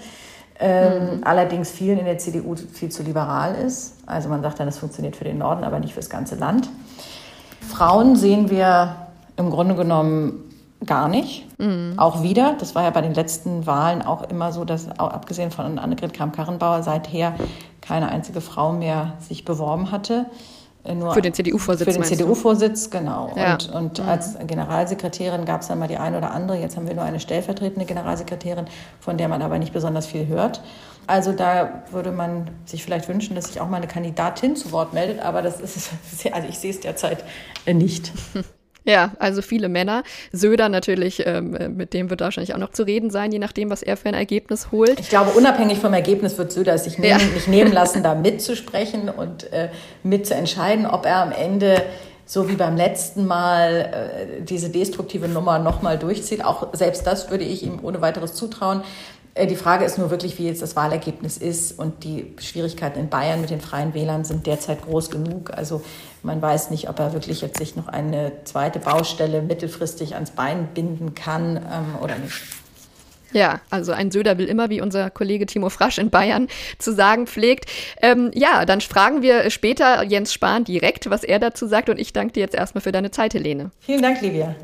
ähm, 0.60 1.18
mhm. 1.18 1.24
allerdings 1.24 1.72
vielen 1.72 1.98
in 2.00 2.06
der 2.06 2.20
CDU 2.20 2.56
viel 2.56 2.89
zu 2.89 3.03
liberal 3.03 3.56
ist. 3.56 3.96
Also 4.06 4.30
man 4.30 4.42
sagt 4.42 4.60
dann, 4.60 4.68
das 4.68 4.77
funktioniert 4.77 5.15
für 5.15 5.24
den 5.24 5.39
Norden, 5.39 5.63
aber 5.63 5.80
nicht 5.80 5.94
für 5.94 6.00
das 6.00 6.10
ganze 6.10 6.36
Land. 6.36 6.70
Frauen 7.62 8.15
sehen 8.15 8.50
wir 8.50 8.96
im 9.36 9.50
Grunde 9.50 9.75
genommen 9.75 10.53
gar 10.86 11.08
nicht. 11.08 11.48
Mhm. 11.60 11.94
Auch 11.98 12.24
wieder, 12.24 12.56
das 12.60 12.75
war 12.75 12.84
ja 12.84 12.89
bei 12.89 13.01
den 13.01 13.13
letzten 13.13 13.65
Wahlen 13.65 14.01
auch 14.01 14.30
immer 14.30 14.51
so, 14.51 14.65
dass 14.65 14.89
abgesehen 15.00 15.51
von 15.51 15.80
Annegret 15.80 16.13
Kramp-Karrenbauer 16.13 16.84
seither 16.84 17.34
keine 17.82 18.10
einzige 18.10 18.42
Frau 18.42 18.72
mehr 18.74 19.13
sich 19.20 19.46
beworben 19.46 19.92
hatte. 19.92 20.25
Äh, 20.84 20.96
nur 20.96 21.13
für 21.13 21.22
den 21.22 21.34
CDU-Vorsitz. 21.34 21.88
Für 21.88 21.94
den 21.94 22.04
CDU-Vorsitz, 22.04 22.90
genau. 22.90 23.32
Ja. 23.36 23.54
Und, 23.54 23.70
und 23.70 24.00
mhm. 24.00 24.10
als 24.10 24.38
Generalsekretärin 24.46 25.46
gab 25.46 25.62
es 25.62 25.68
dann 25.68 25.80
mal 25.80 25.88
die 25.88 25.98
eine 25.98 26.18
oder 26.18 26.32
andere. 26.32 26.60
Jetzt 26.60 26.75
haben 26.75 26.88
wir 26.88 26.94
nur 26.94 27.04
eine 27.04 27.20
stellvertretende 27.20 27.86
Generalsekretärin, 27.86 28.66
von 29.00 29.18
der 29.18 29.28
man 29.28 29.42
aber 29.42 29.60
nicht 29.60 29.74
besonders 29.74 30.06
viel 30.06 30.28
hört. 30.28 30.62
Also 31.08 31.34
da 31.34 31.84
würde 31.92 32.12
man 32.12 32.50
sich 32.66 32.84
vielleicht 32.84 33.10
wünschen, 33.10 33.36
dass 33.36 33.48
sich 33.48 33.60
auch 33.60 33.68
mal 33.68 33.78
eine 33.78 33.88
Kandidatin 33.88 34.56
zu 34.56 34.72
Wort 34.72 34.94
meldet, 34.94 35.20
aber 35.20 35.42
das 35.42 35.60
ist, 35.60 35.90
also 36.32 36.48
ich 36.48 36.58
sehe 36.58 36.72
es 36.72 36.80
derzeit 36.80 37.24
nicht. 37.66 38.12
Ja, 38.86 39.12
also 39.20 39.42
viele 39.42 39.70
Männer. 39.70 40.04
Söder 40.32 40.70
natürlich, 40.70 41.25
ähm, 41.25 41.75
mit 41.75 41.94
dem 41.94 42.10
wird 42.10 42.22
wahrscheinlich 42.22 42.54
auch 42.54 42.60
noch 42.60 42.72
zu 42.72 42.84
reden 42.84 43.10
sein, 43.10 43.32
je 43.32 43.40
nachdem, 43.40 43.70
was 43.70 43.82
er 43.82 43.98
für 43.98 44.10
ein 44.10 44.13
Ergebnis 44.13 44.72
holt. 44.72 45.00
Ich 45.00 45.10
glaube, 45.10 45.32
unabhängig 45.32 45.80
vom 45.80 45.94
Ergebnis 45.94 46.38
wird 46.38 46.52
Söder 46.52 46.74
es 46.74 46.84
sich 46.84 46.98
nehmen, 46.98 47.20
ja. 47.20 47.25
nicht 47.34 47.48
nehmen 47.48 47.72
lassen, 47.72 48.04
da 48.04 48.16
mitzusprechen 48.16 49.10
und 49.10 49.52
äh, 49.54 49.70
mitzuentscheiden, 50.04 50.86
ob 50.86 51.06
er 51.06 51.18
am 51.18 51.32
Ende 51.32 51.82
so 52.25 52.50
wie 52.50 52.56
beim 52.56 52.78
letzten 52.78 53.25
Mal 53.28 54.40
äh, 54.40 54.42
diese 54.42 54.70
destruktive 54.70 55.28
Nummer 55.28 55.60
nochmal 55.60 55.98
durchzieht. 55.98 56.44
Auch 56.44 56.74
selbst 56.74 57.06
das 57.06 57.30
würde 57.30 57.44
ich 57.44 57.63
ihm 57.63 57.80
ohne 57.84 58.02
weiteres 58.02 58.34
zutrauen. 58.34 58.84
Äh, 59.36 59.48
die 59.48 59.56
Frage 59.56 59.86
ist 59.86 59.98
nur 59.98 60.10
wirklich, 60.10 60.38
wie 60.38 60.48
jetzt 60.48 60.62
das 60.62 60.75
Wahlergebnis 60.75 61.38
ist. 61.38 61.78
Und 61.78 62.04
die 62.04 62.34
Schwierigkeiten 62.40 63.00
in 63.00 63.10
Bayern 63.10 63.42
mit 63.42 63.50
den 63.50 63.62
Freien 63.62 63.94
Wählern 63.94 64.24
sind 64.24 64.46
derzeit 64.46 64.84
groß 64.84 65.10
genug. 65.10 65.52
Also 65.54 65.82
man 66.22 66.42
weiß 66.42 66.70
nicht, 66.70 66.90
ob 66.90 67.00
er 67.00 67.13
wirklich 67.13 67.42
jetzt 67.42 67.58
sich 67.58 67.75
noch 67.75 67.88
eine 67.88 68.32
zweite 68.46 68.80
Baustelle 68.80 69.42
mittelfristig 69.42 70.16
ans 70.16 70.32
Bein 70.32 70.68
binden 70.74 71.16
kann 71.16 71.58
ähm, 71.58 72.02
oder 72.02 72.18
nicht. 72.18 72.42
Ja, 73.34 73.62
also 73.72 73.92
ein 73.94 74.12
Söder 74.12 74.38
will 74.38 74.46
immer, 74.46 74.70
wie 74.70 74.80
unser 74.80 75.10
Kollege 75.10 75.48
Timo 75.48 75.70
Frasch 75.70 75.98
in 75.98 76.12
Bayern 76.12 76.48
zu 76.78 76.94
sagen 76.94 77.25
pflegt. 77.25 77.66
Ähm, 78.00 78.30
ja, 78.36 78.63
dann 78.66 78.80
fragen 78.80 79.24
wir 79.24 79.50
später 79.50 80.04
Jens 80.04 80.34
Spahn 80.34 80.63
direkt, 80.66 81.10
was 81.10 81.24
er 81.24 81.40
dazu 81.40 81.68
sagt. 81.68 81.90
Und 81.90 82.00
ich 82.00 82.13
danke 82.13 82.34
dir 82.34 82.42
jetzt 82.42 82.56
erstmal 82.56 82.84
für 82.84 82.92
deine 82.92 83.10
Zeit, 83.10 83.34
Helene. 83.34 83.72
Vielen 83.80 84.04
Dank, 84.04 84.22
Livia. 84.22 84.56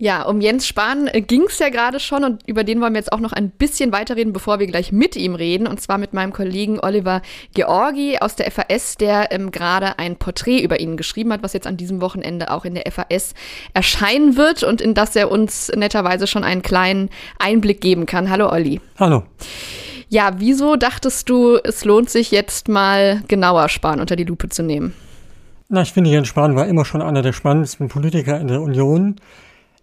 Ja, 0.00 0.22
um 0.22 0.40
Jens 0.40 0.64
Spahn 0.64 1.08
äh, 1.08 1.20
ging 1.20 1.46
es 1.48 1.58
ja 1.58 1.70
gerade 1.70 1.98
schon 1.98 2.22
und 2.22 2.46
über 2.46 2.62
den 2.62 2.80
wollen 2.80 2.92
wir 2.92 3.00
jetzt 3.00 3.12
auch 3.12 3.18
noch 3.18 3.32
ein 3.32 3.50
bisschen 3.50 3.90
weiterreden, 3.90 4.32
bevor 4.32 4.60
wir 4.60 4.68
gleich 4.68 4.92
mit 4.92 5.16
ihm 5.16 5.34
reden. 5.34 5.66
Und 5.66 5.80
zwar 5.80 5.98
mit 5.98 6.14
meinem 6.14 6.32
Kollegen 6.32 6.78
Oliver 6.78 7.20
Georgi 7.52 8.18
aus 8.20 8.36
der 8.36 8.48
FAS, 8.52 8.96
der 8.96 9.32
ähm, 9.32 9.50
gerade 9.50 9.98
ein 9.98 10.14
Porträt 10.14 10.60
über 10.60 10.78
ihn 10.78 10.96
geschrieben 10.96 11.32
hat, 11.32 11.42
was 11.42 11.52
jetzt 11.52 11.66
an 11.66 11.76
diesem 11.76 12.00
Wochenende 12.00 12.52
auch 12.52 12.64
in 12.64 12.76
der 12.76 12.84
FAS 12.92 13.34
erscheinen 13.74 14.36
wird 14.36 14.62
und 14.62 14.80
in 14.80 14.94
das 14.94 15.16
er 15.16 15.32
uns 15.32 15.72
netterweise 15.74 16.28
schon 16.28 16.44
einen 16.44 16.62
kleinen 16.62 17.10
Einblick 17.40 17.80
geben 17.80 18.06
kann. 18.06 18.30
Hallo 18.30 18.52
Olli. 18.52 18.80
Hallo. 19.00 19.24
Ja, 20.08 20.34
wieso 20.38 20.76
dachtest 20.76 21.28
du, 21.28 21.56
es 21.56 21.84
lohnt 21.84 22.08
sich 22.08 22.30
jetzt 22.30 22.68
mal 22.68 23.24
genauer 23.26 23.68
Spahn 23.68 23.98
unter 23.98 24.14
die 24.14 24.24
Lupe 24.24 24.48
zu 24.48 24.62
nehmen? 24.62 24.94
Na, 25.68 25.82
ich 25.82 25.92
finde, 25.92 26.10
Jens 26.10 26.28
Spahn 26.28 26.54
war 26.54 26.68
immer 26.68 26.84
schon 26.84 27.02
einer 27.02 27.20
der 27.20 27.32
spannendsten 27.32 27.88
Politiker 27.88 28.40
in 28.40 28.46
der 28.46 28.62
Union. 28.62 29.16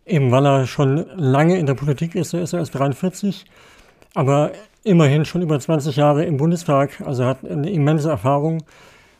Eben 0.05 0.31
weil 0.31 0.45
er 0.45 0.67
schon 0.67 1.05
lange 1.15 1.57
in 1.57 1.65
der 1.65 1.73
Politik 1.73 2.15
ist, 2.15 2.33
er 2.33 2.41
ist 2.41 2.53
erst 2.53 2.75
43, 2.75 3.45
aber 4.13 4.51
immerhin 4.83 5.25
schon 5.25 5.41
über 5.41 5.59
20 5.59 5.95
Jahre 5.95 6.25
im 6.25 6.37
Bundestag, 6.37 7.01
also 7.03 7.25
hat 7.25 7.43
eine 7.43 7.71
immense 7.71 8.09
Erfahrung 8.09 8.63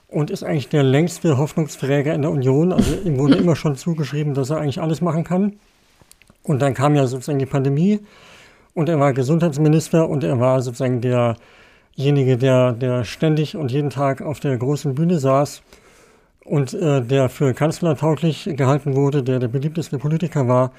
und 0.08 0.30
ist 0.30 0.44
eigentlich 0.44 0.70
der 0.70 0.84
längste 0.84 1.38
Hoffnungsträger 1.38 2.13
in 2.13 2.22
der 2.22 2.32
Union. 2.32 2.72
Also 2.72 2.96
ihm 3.04 3.18
wurde 3.18 3.36
immer 3.36 3.56
schon 3.56 3.75
zugeschrieben, 3.75 4.36
dass 4.36 4.51
er 4.51 4.58
eigentlich 4.58 4.80
alles 4.80 5.01
machen 5.01 5.24
kann. 5.24 5.54
Und 6.44 6.62
dann 6.62 6.75
kam 6.75 6.96
ja 6.96 7.08
sozusagen 7.08 7.39
die 7.39 7.48
Pandemie 7.48 8.00
und 8.75 8.88
er 8.88 9.00
war 9.00 9.13
Gesundheitsminister 9.13 10.08
und 10.08 10.24
er 10.24 10.39
war 10.39 10.62
sozusagen 10.62 11.01
derjenige, 11.01 12.38
der, 12.38 12.74
der 12.74 13.04
ständig 13.04 13.58
und 13.58 13.72
jeden 13.72 13.89
Tag 13.89 14.22
auf 14.22 14.39
der 14.39 14.56
großen 14.56 14.94
Bühne 14.94 15.18
saß 15.18 15.63
und 16.45 16.73
äh, 16.73 17.01
der 17.01 17.27
für 17.27 17.53
Kanzler 17.53 17.97
tauglich 17.97 18.49
gehalten 18.53 18.95
wurde, 18.95 19.23
der 19.23 19.39
der 19.39 19.47
beliebteste 19.47 19.97
Politiker 19.97 20.47
war 20.47 20.71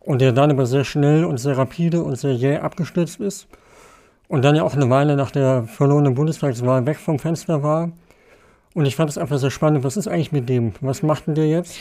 und 0.00 0.20
der 0.20 0.32
dann 0.32 0.50
aber 0.50 0.66
sehr 0.66 0.84
schnell 0.84 1.24
und 1.24 1.38
sehr 1.38 1.56
rapide 1.56 2.02
und 2.02 2.16
sehr 2.16 2.34
jäh 2.34 2.58
abgestürzt 2.58 3.20
ist 3.20 3.46
und 4.28 4.44
dann 4.44 4.56
ja 4.56 4.64
auch 4.64 4.74
eine 4.74 4.90
Weile 4.90 5.16
nach 5.16 5.30
der 5.30 5.64
verlorenen 5.64 6.14
Bundestagswahl 6.14 6.84
weg 6.86 6.98
vom 6.98 7.18
Fenster 7.18 7.62
war. 7.62 7.92
Und 8.74 8.86
ich 8.86 8.96
fand 8.96 9.10
es 9.10 9.18
einfach 9.18 9.38
sehr 9.38 9.50
spannend, 9.50 9.84
was 9.84 9.96
ist 9.96 10.08
eigentlich 10.08 10.32
mit 10.32 10.48
dem? 10.48 10.72
Was 10.80 11.02
macht 11.02 11.26
denn 11.26 11.34
der 11.34 11.46
jetzt? 11.48 11.76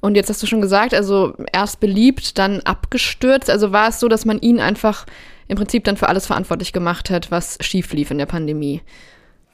Und 0.00 0.16
jetzt 0.16 0.28
hast 0.28 0.42
du 0.42 0.48
schon 0.48 0.60
gesagt, 0.60 0.94
also 0.94 1.34
erst 1.52 1.78
beliebt, 1.78 2.36
dann 2.36 2.60
abgestürzt. 2.60 3.48
Also 3.48 3.70
war 3.70 3.88
es 3.88 4.00
so, 4.00 4.08
dass 4.08 4.24
man 4.24 4.40
ihn 4.40 4.58
einfach 4.58 5.06
im 5.46 5.56
Prinzip 5.56 5.84
dann 5.84 5.96
für 5.96 6.08
alles 6.08 6.26
verantwortlich 6.26 6.72
gemacht 6.72 7.08
hat, 7.08 7.30
was 7.30 7.58
schief 7.60 7.92
lief 7.92 8.10
in 8.10 8.18
der 8.18 8.26
Pandemie? 8.26 8.82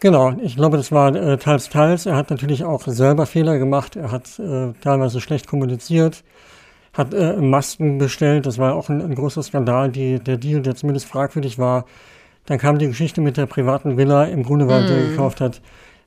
Genau, 0.00 0.32
ich 0.40 0.54
glaube, 0.54 0.76
das 0.76 0.92
war 0.92 1.14
äh, 1.14 1.38
teils, 1.38 1.70
teils. 1.70 2.06
Er 2.06 2.14
hat 2.14 2.30
natürlich 2.30 2.62
auch 2.62 2.82
selber 2.86 3.26
Fehler 3.26 3.58
gemacht. 3.58 3.96
Er 3.96 4.12
hat 4.12 4.38
äh, 4.38 4.72
teilweise 4.80 5.20
schlecht 5.20 5.48
kommuniziert, 5.48 6.22
hat 6.92 7.12
äh, 7.14 7.36
Masken 7.36 7.98
bestellt. 7.98 8.46
Das 8.46 8.58
war 8.58 8.76
auch 8.76 8.88
ein, 8.88 9.02
ein 9.02 9.16
großer 9.16 9.42
Skandal, 9.42 9.90
die, 9.90 10.20
der 10.20 10.36
Deal, 10.36 10.62
der 10.62 10.76
zumindest 10.76 11.06
fragwürdig 11.06 11.58
war. 11.58 11.84
Dann 12.46 12.58
kam 12.58 12.78
die 12.78 12.86
Geschichte 12.86 13.20
mit 13.20 13.36
der 13.36 13.46
privaten 13.46 13.96
Villa 13.96 14.24
im 14.24 14.44
Grunewald, 14.44 14.84
mm. 14.84 14.86
die 14.86 14.92
er 14.92 15.04
mhm. 15.04 15.10
gekauft 15.10 15.40
hat, 15.40 15.60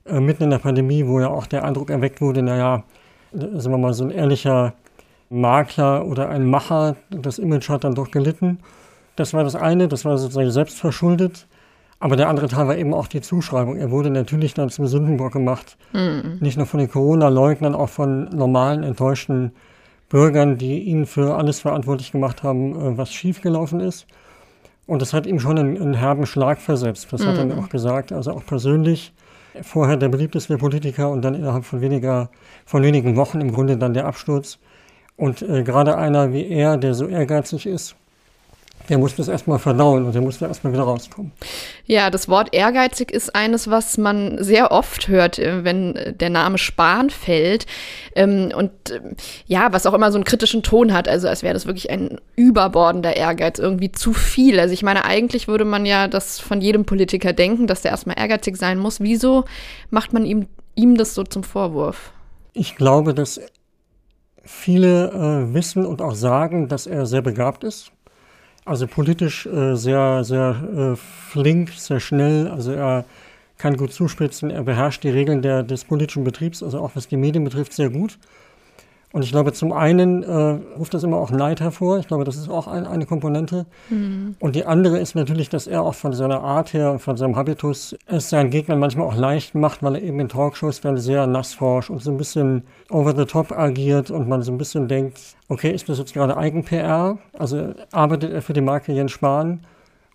äh, 0.06 0.20
mitten 0.20 0.44
in 0.44 0.50
der 0.50 0.58
Pandemie, 0.58 1.06
wo 1.06 1.20
ja 1.20 1.28
auch 1.28 1.46
der 1.46 1.64
Eindruck 1.64 1.90
erweckt 1.90 2.20
wurde, 2.22 2.42
naja, 2.42 2.84
sagen 3.32 3.70
wir 3.70 3.78
mal, 3.78 3.92
so 3.92 4.04
ein 4.04 4.10
ehrlicher 4.10 4.72
Makler 5.28 6.06
oder 6.06 6.30
ein 6.30 6.44
Macher, 6.46 6.96
das 7.10 7.38
Image 7.38 7.68
hat 7.68 7.84
dann 7.84 7.94
doch 7.94 8.10
gelitten. 8.10 8.58
Das 9.16 9.34
war 9.34 9.44
das 9.44 9.54
eine, 9.54 9.88
das 9.88 10.04
war 10.04 10.18
sozusagen 10.18 10.50
selbst 10.50 10.78
verschuldet. 10.78 11.46
Aber 12.02 12.16
der 12.16 12.28
andere 12.28 12.48
Teil 12.48 12.66
war 12.66 12.76
eben 12.76 12.94
auch 12.94 13.06
die 13.06 13.20
Zuschreibung. 13.20 13.76
Er 13.76 13.92
wurde 13.92 14.10
natürlich 14.10 14.54
dann 14.54 14.70
zum 14.70 14.88
Sündenbock 14.88 15.32
gemacht. 15.32 15.76
Mhm. 15.92 16.38
Nicht 16.40 16.56
nur 16.56 16.66
von 16.66 16.80
den 16.80 16.90
Corona-Leugnern, 16.90 17.76
auch 17.76 17.90
von 17.90 18.24
normalen, 18.30 18.82
enttäuschten 18.82 19.52
Bürgern, 20.08 20.58
die 20.58 20.80
ihn 20.80 21.06
für 21.06 21.36
alles 21.36 21.60
verantwortlich 21.60 22.10
gemacht 22.10 22.42
haben, 22.42 22.74
äh, 22.74 22.98
was 22.98 23.12
schiefgelaufen 23.12 23.78
ist. 23.78 24.08
Und 24.84 25.00
das 25.00 25.12
hat 25.12 25.26
ihm 25.26 25.38
schon 25.38 25.56
einen, 25.56 25.80
einen 25.80 25.94
herben 25.94 26.26
Schlag 26.26 26.60
versetzt. 26.60 27.06
Das 27.12 27.22
mhm. 27.22 27.26
hat 27.28 27.38
er 27.38 27.44
mir 27.44 27.54
mhm. 27.54 27.60
auch 27.60 27.68
gesagt. 27.68 28.10
Also 28.10 28.32
auch 28.32 28.44
persönlich 28.44 29.12
vorher 29.62 29.96
der 29.96 30.08
beliebteste 30.08 30.58
Politiker 30.58 31.08
und 31.08 31.22
dann 31.22 31.36
innerhalb 31.36 31.64
von 31.64 31.80
weniger, 31.80 32.30
von 32.66 32.82
wenigen 32.82 33.14
Wochen 33.14 33.40
im 33.40 33.52
Grunde 33.52 33.76
dann 33.76 33.94
der 33.94 34.06
Absturz. 34.06 34.58
Und 35.14 35.40
äh, 35.42 35.62
gerade 35.62 35.96
einer 35.96 36.32
wie 36.32 36.48
er, 36.48 36.78
der 36.78 36.94
so 36.94 37.06
ehrgeizig 37.06 37.64
ist, 37.64 37.94
der 38.88 38.98
muss 38.98 39.14
das 39.14 39.28
erstmal 39.28 39.58
verdauen 39.58 40.04
und 40.04 40.14
der 40.14 40.22
muss 40.22 40.38
da 40.38 40.48
erstmal 40.48 40.72
wieder 40.72 40.82
rauskommen. 40.82 41.32
Ja, 41.86 42.10
das 42.10 42.28
Wort 42.28 42.52
ehrgeizig 42.52 43.10
ist 43.10 43.34
eines, 43.34 43.70
was 43.70 43.98
man 43.98 44.42
sehr 44.42 44.72
oft 44.72 45.08
hört, 45.08 45.38
äh, 45.38 45.64
wenn 45.64 46.16
der 46.18 46.30
Name 46.30 46.58
Spahn 46.58 47.10
fällt. 47.10 47.66
Ähm, 48.14 48.52
und 48.54 48.70
ähm, 48.90 49.16
ja, 49.46 49.72
was 49.72 49.86
auch 49.86 49.94
immer 49.94 50.10
so 50.10 50.18
einen 50.18 50.24
kritischen 50.24 50.62
Ton 50.62 50.92
hat, 50.92 51.08
also 51.08 51.28
als 51.28 51.42
wäre 51.42 51.54
das 51.54 51.66
wirklich 51.66 51.90
ein 51.90 52.20
überbordender 52.36 53.16
Ehrgeiz, 53.16 53.58
irgendwie 53.58 53.92
zu 53.92 54.12
viel. 54.12 54.58
Also 54.58 54.74
ich 54.74 54.82
meine, 54.82 55.04
eigentlich 55.04 55.48
würde 55.48 55.64
man 55.64 55.86
ja 55.86 56.08
das 56.08 56.40
von 56.40 56.60
jedem 56.60 56.84
Politiker 56.84 57.32
denken, 57.32 57.66
dass 57.66 57.82
der 57.82 57.92
erstmal 57.92 58.18
ehrgeizig 58.18 58.56
sein 58.56 58.78
muss. 58.78 59.00
Wieso 59.00 59.44
macht 59.90 60.12
man 60.12 60.24
ihm, 60.24 60.46
ihm 60.74 60.96
das 60.96 61.14
so 61.14 61.22
zum 61.22 61.44
Vorwurf? 61.44 62.12
Ich 62.52 62.76
glaube, 62.76 63.14
dass 63.14 63.40
viele 64.44 65.10
äh, 65.10 65.54
wissen 65.54 65.86
und 65.86 66.02
auch 66.02 66.14
sagen, 66.14 66.68
dass 66.68 66.86
er 66.86 67.06
sehr 67.06 67.22
begabt 67.22 67.64
ist 67.64 67.92
also 68.64 68.86
politisch 68.86 69.46
äh, 69.46 69.74
sehr, 69.74 70.24
sehr 70.24 70.94
äh, 70.94 70.96
flink, 70.96 71.70
sehr 71.70 72.00
schnell. 72.00 72.48
Also 72.48 72.72
er 72.72 73.04
kann 73.58 73.76
gut 73.76 73.92
zuspitzen, 73.92 74.50
er 74.50 74.64
beherrscht 74.64 75.04
die 75.04 75.10
Regeln 75.10 75.42
der, 75.42 75.62
des 75.62 75.84
politischen 75.84 76.24
Betriebs, 76.24 76.62
also 76.62 76.80
auch 76.80 76.92
was 76.94 77.08
die 77.08 77.16
Medien 77.16 77.44
betrifft, 77.44 77.72
sehr 77.72 77.90
gut. 77.90 78.18
Und 79.12 79.22
ich 79.22 79.30
glaube, 79.30 79.52
zum 79.52 79.72
einen 79.72 80.22
äh, 80.22 80.58
ruft 80.78 80.94
das 80.94 81.02
immer 81.02 81.18
auch 81.18 81.30
Neid 81.30 81.60
hervor. 81.60 81.98
Ich 81.98 82.08
glaube, 82.08 82.24
das 82.24 82.36
ist 82.36 82.48
auch 82.48 82.66
ein, 82.66 82.86
eine 82.86 83.04
Komponente. 83.04 83.66
Mhm. 83.90 84.36
Und 84.40 84.56
die 84.56 84.64
andere 84.64 84.98
ist 84.98 85.14
natürlich, 85.14 85.50
dass 85.50 85.66
er 85.66 85.82
auch 85.82 85.94
von 85.94 86.14
seiner 86.14 86.42
Art 86.42 86.72
her 86.72 86.90
und 86.92 86.98
von 87.00 87.18
seinem 87.18 87.36
Habitus 87.36 87.94
es 88.06 88.30
seinen 88.30 88.50
Gegnern 88.50 88.78
manchmal 88.78 89.06
auch 89.06 89.16
leicht 89.16 89.54
macht, 89.54 89.82
weil 89.82 89.96
er 89.96 90.02
eben 90.02 90.18
in 90.18 90.28
Talkshows 90.28 90.80
dann 90.80 90.96
sehr 90.96 91.26
nassforsch 91.26 91.90
und 91.90 92.02
so 92.02 92.10
ein 92.10 92.16
bisschen 92.16 92.62
over 92.90 93.14
the 93.14 93.26
top 93.26 93.52
agiert 93.52 94.10
und 94.10 94.28
man 94.28 94.42
so 94.42 94.50
ein 94.50 94.58
bisschen 94.58 94.88
denkt, 94.88 95.20
okay, 95.48 95.70
ist 95.70 95.88
das 95.90 95.98
jetzt 95.98 96.14
gerade 96.14 96.36
Eigen-PR? 96.36 97.18
Also 97.38 97.74
arbeitet 97.92 98.32
er 98.32 98.40
für 98.40 98.54
die 98.54 98.62
Marke 98.62 98.92
Jens 98.92 99.12
Spahn? 99.12 99.60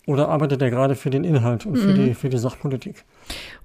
Oder 0.08 0.30
arbeitet 0.30 0.62
er 0.62 0.70
gerade 0.70 0.94
für 0.94 1.10
den 1.10 1.22
Inhalt 1.22 1.66
und 1.66 1.76
für, 1.76 1.88
mhm. 1.88 1.94
die, 1.96 2.14
für 2.14 2.30
die 2.30 2.38
Sachpolitik? 2.38 3.04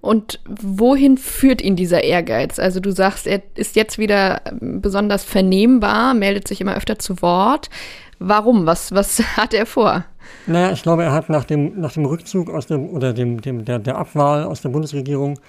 Und 0.02 0.42
wohin 0.46 1.18
führt 1.18 1.62
ihn 1.62 1.78
dieser 1.78 2.04
Ehrgeiz? 2.04 2.60
Also 2.60 2.82
du 2.82 2.92
sagst, 2.92 3.28
er 3.28 3.42
ist 3.56 3.78
jetzt 3.78 3.98
wieder 3.98 4.42
ähm, 4.46 4.82
besonders 4.82 5.24
vernehmbar, 5.24 6.14
meldet 6.14 6.50
sich 6.50 6.60
immer 6.60 6.76
öfter 6.76 7.00
zu 7.00 7.22
Wort. 7.22 7.70
Warum? 8.20 8.66
Was, 8.66 8.92
was 8.92 9.20
hat 9.38 9.54
er 9.54 9.66
vor? 9.66 10.04
Naja, 10.46 10.74
ich 10.74 10.84
glaube, 10.84 11.04
er 11.04 11.14
hat 11.14 11.30
nach 11.30 11.46
dem, 11.46 11.80
nach 11.80 11.94
dem 11.94 12.04
Rückzug 12.04 12.50
aus 12.50 12.68
dem, 12.68 12.90
oder 12.90 13.14
dem, 13.14 13.40
dem, 13.40 13.64
der, 13.64 13.80
der 13.80 13.98
Abwahl 13.98 14.44
aus 14.44 14.60
der 14.60 14.68
Bundesregierung 14.68 15.40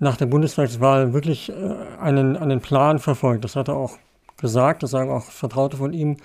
nach 0.00 0.16
der 0.16 0.26
Bundestagswahl 0.26 1.12
wirklich 1.12 1.48
äh, 1.50 1.54
einen, 2.00 2.36
einen 2.36 2.60
Plan 2.60 2.98
verfolgt. 2.98 3.44
Das 3.44 3.54
hat 3.54 3.68
er 3.68 3.76
auch 3.76 3.98
gesagt, 4.40 4.82
das 4.82 4.90
sagen 4.90 5.10
auch 5.10 5.22
Vertraute 5.26 5.76
von 5.76 5.92
ihm 5.92 6.16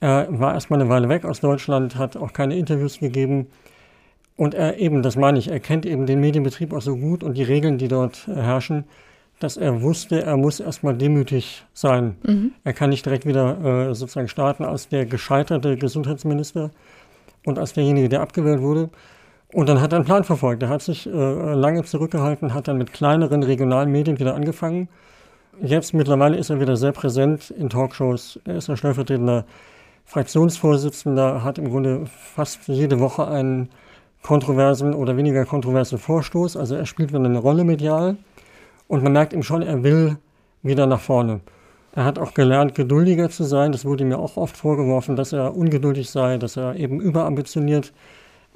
er 0.00 0.26
war 0.30 0.54
erstmal 0.54 0.80
eine 0.80 0.90
Weile 0.90 1.08
weg 1.08 1.24
aus 1.24 1.40
Deutschland, 1.40 1.96
hat 1.96 2.16
auch 2.16 2.32
keine 2.32 2.56
Interviews 2.56 2.98
gegeben. 2.98 3.46
Und 4.36 4.54
er 4.54 4.78
eben, 4.78 5.02
das 5.02 5.16
meine 5.16 5.38
ich, 5.38 5.48
er 5.48 5.60
kennt 5.60 5.86
eben 5.86 6.06
den 6.06 6.20
Medienbetrieb 6.20 6.72
auch 6.72 6.82
so 6.82 6.96
gut 6.96 7.22
und 7.22 7.36
die 7.36 7.42
Regeln, 7.42 7.78
die 7.78 7.88
dort 7.88 8.26
herrschen, 8.26 8.84
dass 9.38 9.56
er 9.56 9.82
wusste, 9.82 10.22
er 10.22 10.36
muss 10.36 10.60
erstmal 10.60 10.96
demütig 10.96 11.64
sein. 11.72 12.16
Mhm. 12.22 12.52
Er 12.64 12.72
kann 12.72 12.90
nicht 12.90 13.04
direkt 13.04 13.26
wieder 13.26 13.88
äh, 13.90 13.94
sozusagen 13.94 14.28
starten 14.28 14.64
als 14.64 14.88
der 14.88 15.06
gescheiterte 15.06 15.76
Gesundheitsminister 15.76 16.70
und 17.44 17.58
als 17.58 17.72
derjenige, 17.72 18.08
der 18.08 18.20
abgewählt 18.20 18.60
wurde. 18.60 18.90
Und 19.52 19.68
dann 19.68 19.80
hat 19.80 19.92
er 19.92 19.96
einen 19.96 20.04
Plan 20.04 20.24
verfolgt. 20.24 20.62
Er 20.62 20.68
hat 20.68 20.82
sich 20.82 21.06
äh, 21.06 21.10
lange 21.10 21.84
zurückgehalten, 21.84 22.54
hat 22.54 22.66
dann 22.68 22.78
mit 22.78 22.92
kleineren 22.92 23.42
regionalen 23.42 23.90
Medien 23.92 24.18
wieder 24.18 24.34
angefangen. 24.34 24.88
Jetzt 25.60 25.94
mittlerweile 25.94 26.36
ist 26.36 26.50
er 26.50 26.60
wieder 26.60 26.76
sehr 26.76 26.92
präsent 26.92 27.50
in 27.50 27.68
Talkshows. 27.68 28.40
Er 28.44 28.56
ist 28.56 28.68
ein 28.68 28.76
stellvertretender 28.76 29.44
Fraktionsvorsitzender 30.04 31.42
hat 31.42 31.58
im 31.58 31.70
Grunde 31.70 32.06
fast 32.06 32.68
jede 32.68 33.00
Woche 33.00 33.26
einen 33.26 33.70
kontroversen 34.22 34.94
oder 34.94 35.16
weniger 35.16 35.44
kontroversen 35.44 35.98
Vorstoß. 35.98 36.56
Also 36.56 36.74
er 36.74 36.86
spielt 36.86 37.10
wieder 37.10 37.24
eine 37.24 37.38
Rolle 37.38 37.64
medial 37.64 38.16
und 38.88 39.02
man 39.02 39.12
merkt 39.12 39.32
ihm 39.32 39.42
schon, 39.42 39.62
er 39.62 39.82
will 39.82 40.18
wieder 40.62 40.86
nach 40.86 41.00
vorne. 41.00 41.40
Er 41.94 42.04
hat 42.04 42.18
auch 42.18 42.34
gelernt, 42.34 42.74
geduldiger 42.74 43.30
zu 43.30 43.44
sein. 43.44 43.70
Das 43.70 43.84
wurde 43.84 44.04
mir 44.04 44.18
auch 44.18 44.36
oft 44.36 44.56
vorgeworfen, 44.56 45.14
dass 45.14 45.32
er 45.32 45.56
ungeduldig 45.56 46.10
sei, 46.10 46.38
dass 46.38 46.56
er 46.56 46.74
eben 46.74 47.00
überambitioniert 47.00 47.92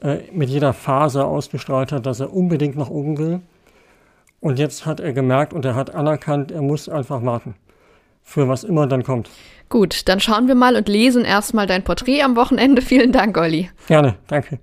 äh, 0.03 0.19
mit 0.33 0.49
jeder 0.49 0.73
Phase 0.73 1.25
ausgestrahlt 1.25 1.93
hat, 1.93 2.07
dass 2.07 2.19
er 2.21 2.33
unbedingt 2.33 2.77
nach 2.77 2.91
oben 2.91 3.19
will. 3.19 3.41
Und 4.41 4.59
jetzt 4.59 4.87
hat 4.87 5.01
er 5.01 5.13
gemerkt 5.13 5.53
und 5.53 5.65
er 5.65 5.75
hat 5.75 5.95
anerkannt, 5.95 6.51
er 6.51 6.63
muss 6.63 6.89
einfach 6.89 7.25
warten. 7.25 7.55
Für 8.29 8.47
was 8.47 8.63
immer 8.63 8.87
dann 8.87 9.05
kommt. 9.05 9.31
Gut, 9.71 10.07
dann 10.07 10.21
schauen 10.21 10.49
wir 10.49 10.55
mal 10.55 10.77
und 10.77 10.87
lesen 10.87 11.25
erstmal 11.25 11.67
dein 11.67 11.83
Porträt 11.83 12.21
am 12.21 12.37
Wochenende. 12.37 12.83
Vielen 12.83 13.11
Dank, 13.11 13.39
Olli. 13.39 13.71
Gerne, 13.87 14.17
danke. 14.27 14.59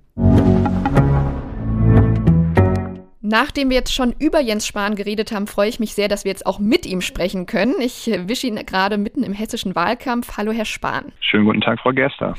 Nachdem 3.22 3.72
wir 3.72 3.78
jetzt 3.78 3.92
schon 3.92 4.14
über 4.20 4.40
Jens 4.40 4.68
Spahn 4.68 4.94
geredet 4.94 5.32
haben, 5.32 5.48
freue 5.48 5.68
ich 5.68 5.80
mich 5.80 5.96
sehr, 5.96 6.08
dass 6.08 6.26
wir 6.26 6.32
jetzt 6.32 6.46
auch 6.46 6.60
mit 6.60 6.86
ihm 6.86 7.02
sprechen 7.02 7.48
können. 7.48 7.74
Ich 7.80 8.06
wische 8.28 8.46
ihn 8.46 8.64
gerade 8.68 9.00
mitten 9.00 9.24
im 9.24 9.34
hessischen 9.34 9.74
Wahlkampf. 9.74 10.38
Hallo, 10.38 10.52
Herr 10.52 10.66
Spahn. 10.66 11.12
Schönen 11.20 11.46
guten 11.46 11.62
Tag, 11.62 11.80
Frau 11.80 11.90
Gerster. 11.90 12.36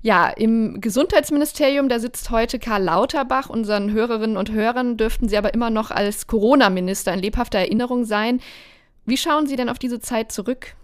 Ja, 0.00 0.30
im 0.30 0.80
Gesundheitsministerium, 0.80 1.90
da 1.90 1.98
sitzt 1.98 2.30
heute 2.30 2.58
Karl 2.58 2.82
Lauterbach. 2.82 3.50
Unseren 3.50 3.92
Hörerinnen 3.92 4.38
und 4.38 4.50
Hörern 4.50 4.96
dürften 4.96 5.28
Sie 5.28 5.36
aber 5.36 5.52
immer 5.52 5.68
noch 5.68 5.90
als 5.90 6.26
Corona-Minister 6.26 7.12
in 7.12 7.20
lebhafter 7.20 7.58
Erinnerung 7.58 8.04
sein. 8.04 8.40
Wie 9.04 9.16
schauen 9.16 9.46
Sie 9.46 9.56
denn 9.56 9.68
auf 9.68 9.78
diese 9.78 10.00
Zeit 10.00 10.30
zurück? 10.32 10.74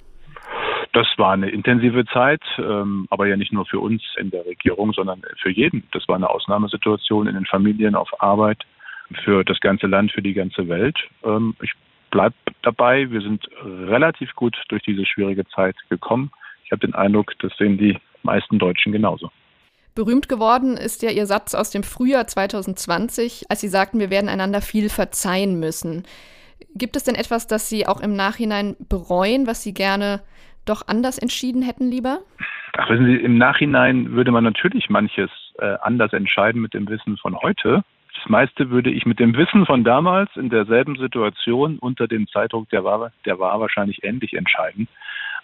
Das 0.92 1.06
war 1.16 1.32
eine 1.32 1.50
intensive 1.50 2.04
Zeit, 2.06 2.40
ähm, 2.58 3.06
aber 3.10 3.26
ja 3.26 3.36
nicht 3.36 3.52
nur 3.52 3.66
für 3.66 3.78
uns 3.78 4.02
in 4.16 4.30
der 4.30 4.44
Regierung, 4.46 4.92
sondern 4.92 5.22
für 5.40 5.50
jeden. 5.50 5.86
Das 5.92 6.08
war 6.08 6.16
eine 6.16 6.28
Ausnahmesituation 6.28 7.26
in 7.26 7.34
den 7.34 7.46
Familien, 7.46 7.94
auf 7.94 8.08
Arbeit, 8.20 8.64
für 9.24 9.44
das 9.44 9.60
ganze 9.60 9.86
Land, 9.86 10.12
für 10.12 10.22
die 10.22 10.34
ganze 10.34 10.68
Welt. 10.68 10.96
Ähm, 11.24 11.54
ich 11.62 11.72
bleibe 12.10 12.34
dabei, 12.62 13.10
wir 13.10 13.20
sind 13.20 13.46
relativ 13.62 14.34
gut 14.34 14.56
durch 14.68 14.82
diese 14.82 15.04
schwierige 15.04 15.46
Zeit 15.48 15.76
gekommen. 15.90 16.30
Ich 16.64 16.72
habe 16.72 16.86
den 16.86 16.94
Eindruck, 16.94 17.32
das 17.40 17.52
sehen 17.58 17.78
die 17.78 17.98
meisten 18.22 18.58
Deutschen 18.58 18.92
genauso. 18.92 19.30
Berühmt 19.94 20.28
geworden 20.28 20.76
ist 20.76 21.02
ja 21.02 21.10
Ihr 21.10 21.26
Satz 21.26 21.54
aus 21.54 21.70
dem 21.70 21.82
Frühjahr 21.82 22.26
2020, 22.26 23.46
als 23.48 23.60
Sie 23.60 23.68
sagten, 23.68 24.00
wir 24.00 24.10
werden 24.10 24.28
einander 24.28 24.60
viel 24.62 24.88
verzeihen 24.88 25.58
müssen. 25.58 26.04
Gibt 26.74 26.96
es 26.96 27.04
denn 27.04 27.14
etwas, 27.14 27.46
das 27.46 27.68
Sie 27.68 27.86
auch 27.86 28.00
im 28.00 28.14
Nachhinein 28.14 28.76
bereuen, 28.88 29.46
was 29.46 29.62
Sie 29.62 29.74
gerne 29.74 30.20
doch 30.64 30.86
anders 30.86 31.18
entschieden 31.18 31.62
hätten 31.62 31.90
lieber? 31.90 32.20
Ach, 32.76 32.88
wissen 32.90 33.06
Sie, 33.06 33.16
im 33.16 33.38
Nachhinein 33.38 34.12
würde 34.12 34.30
man 34.30 34.44
natürlich 34.44 34.90
manches 34.90 35.30
äh, 35.58 35.76
anders 35.82 36.12
entscheiden 36.12 36.60
mit 36.60 36.74
dem 36.74 36.88
Wissen 36.88 37.16
von 37.16 37.36
heute. 37.40 37.82
Das 38.14 38.28
meiste 38.28 38.70
würde 38.70 38.90
ich 38.90 39.06
mit 39.06 39.20
dem 39.20 39.36
Wissen 39.36 39.64
von 39.64 39.84
damals 39.84 40.30
in 40.36 40.50
derselben 40.50 40.96
Situation 40.96 41.78
unter 41.78 42.08
dem 42.08 42.26
Zeitdruck, 42.28 42.68
der 42.70 42.84
war, 42.84 43.12
der 43.24 43.38
war 43.38 43.60
wahrscheinlich 43.60 44.04
ähnlich 44.04 44.34
entscheiden. 44.34 44.88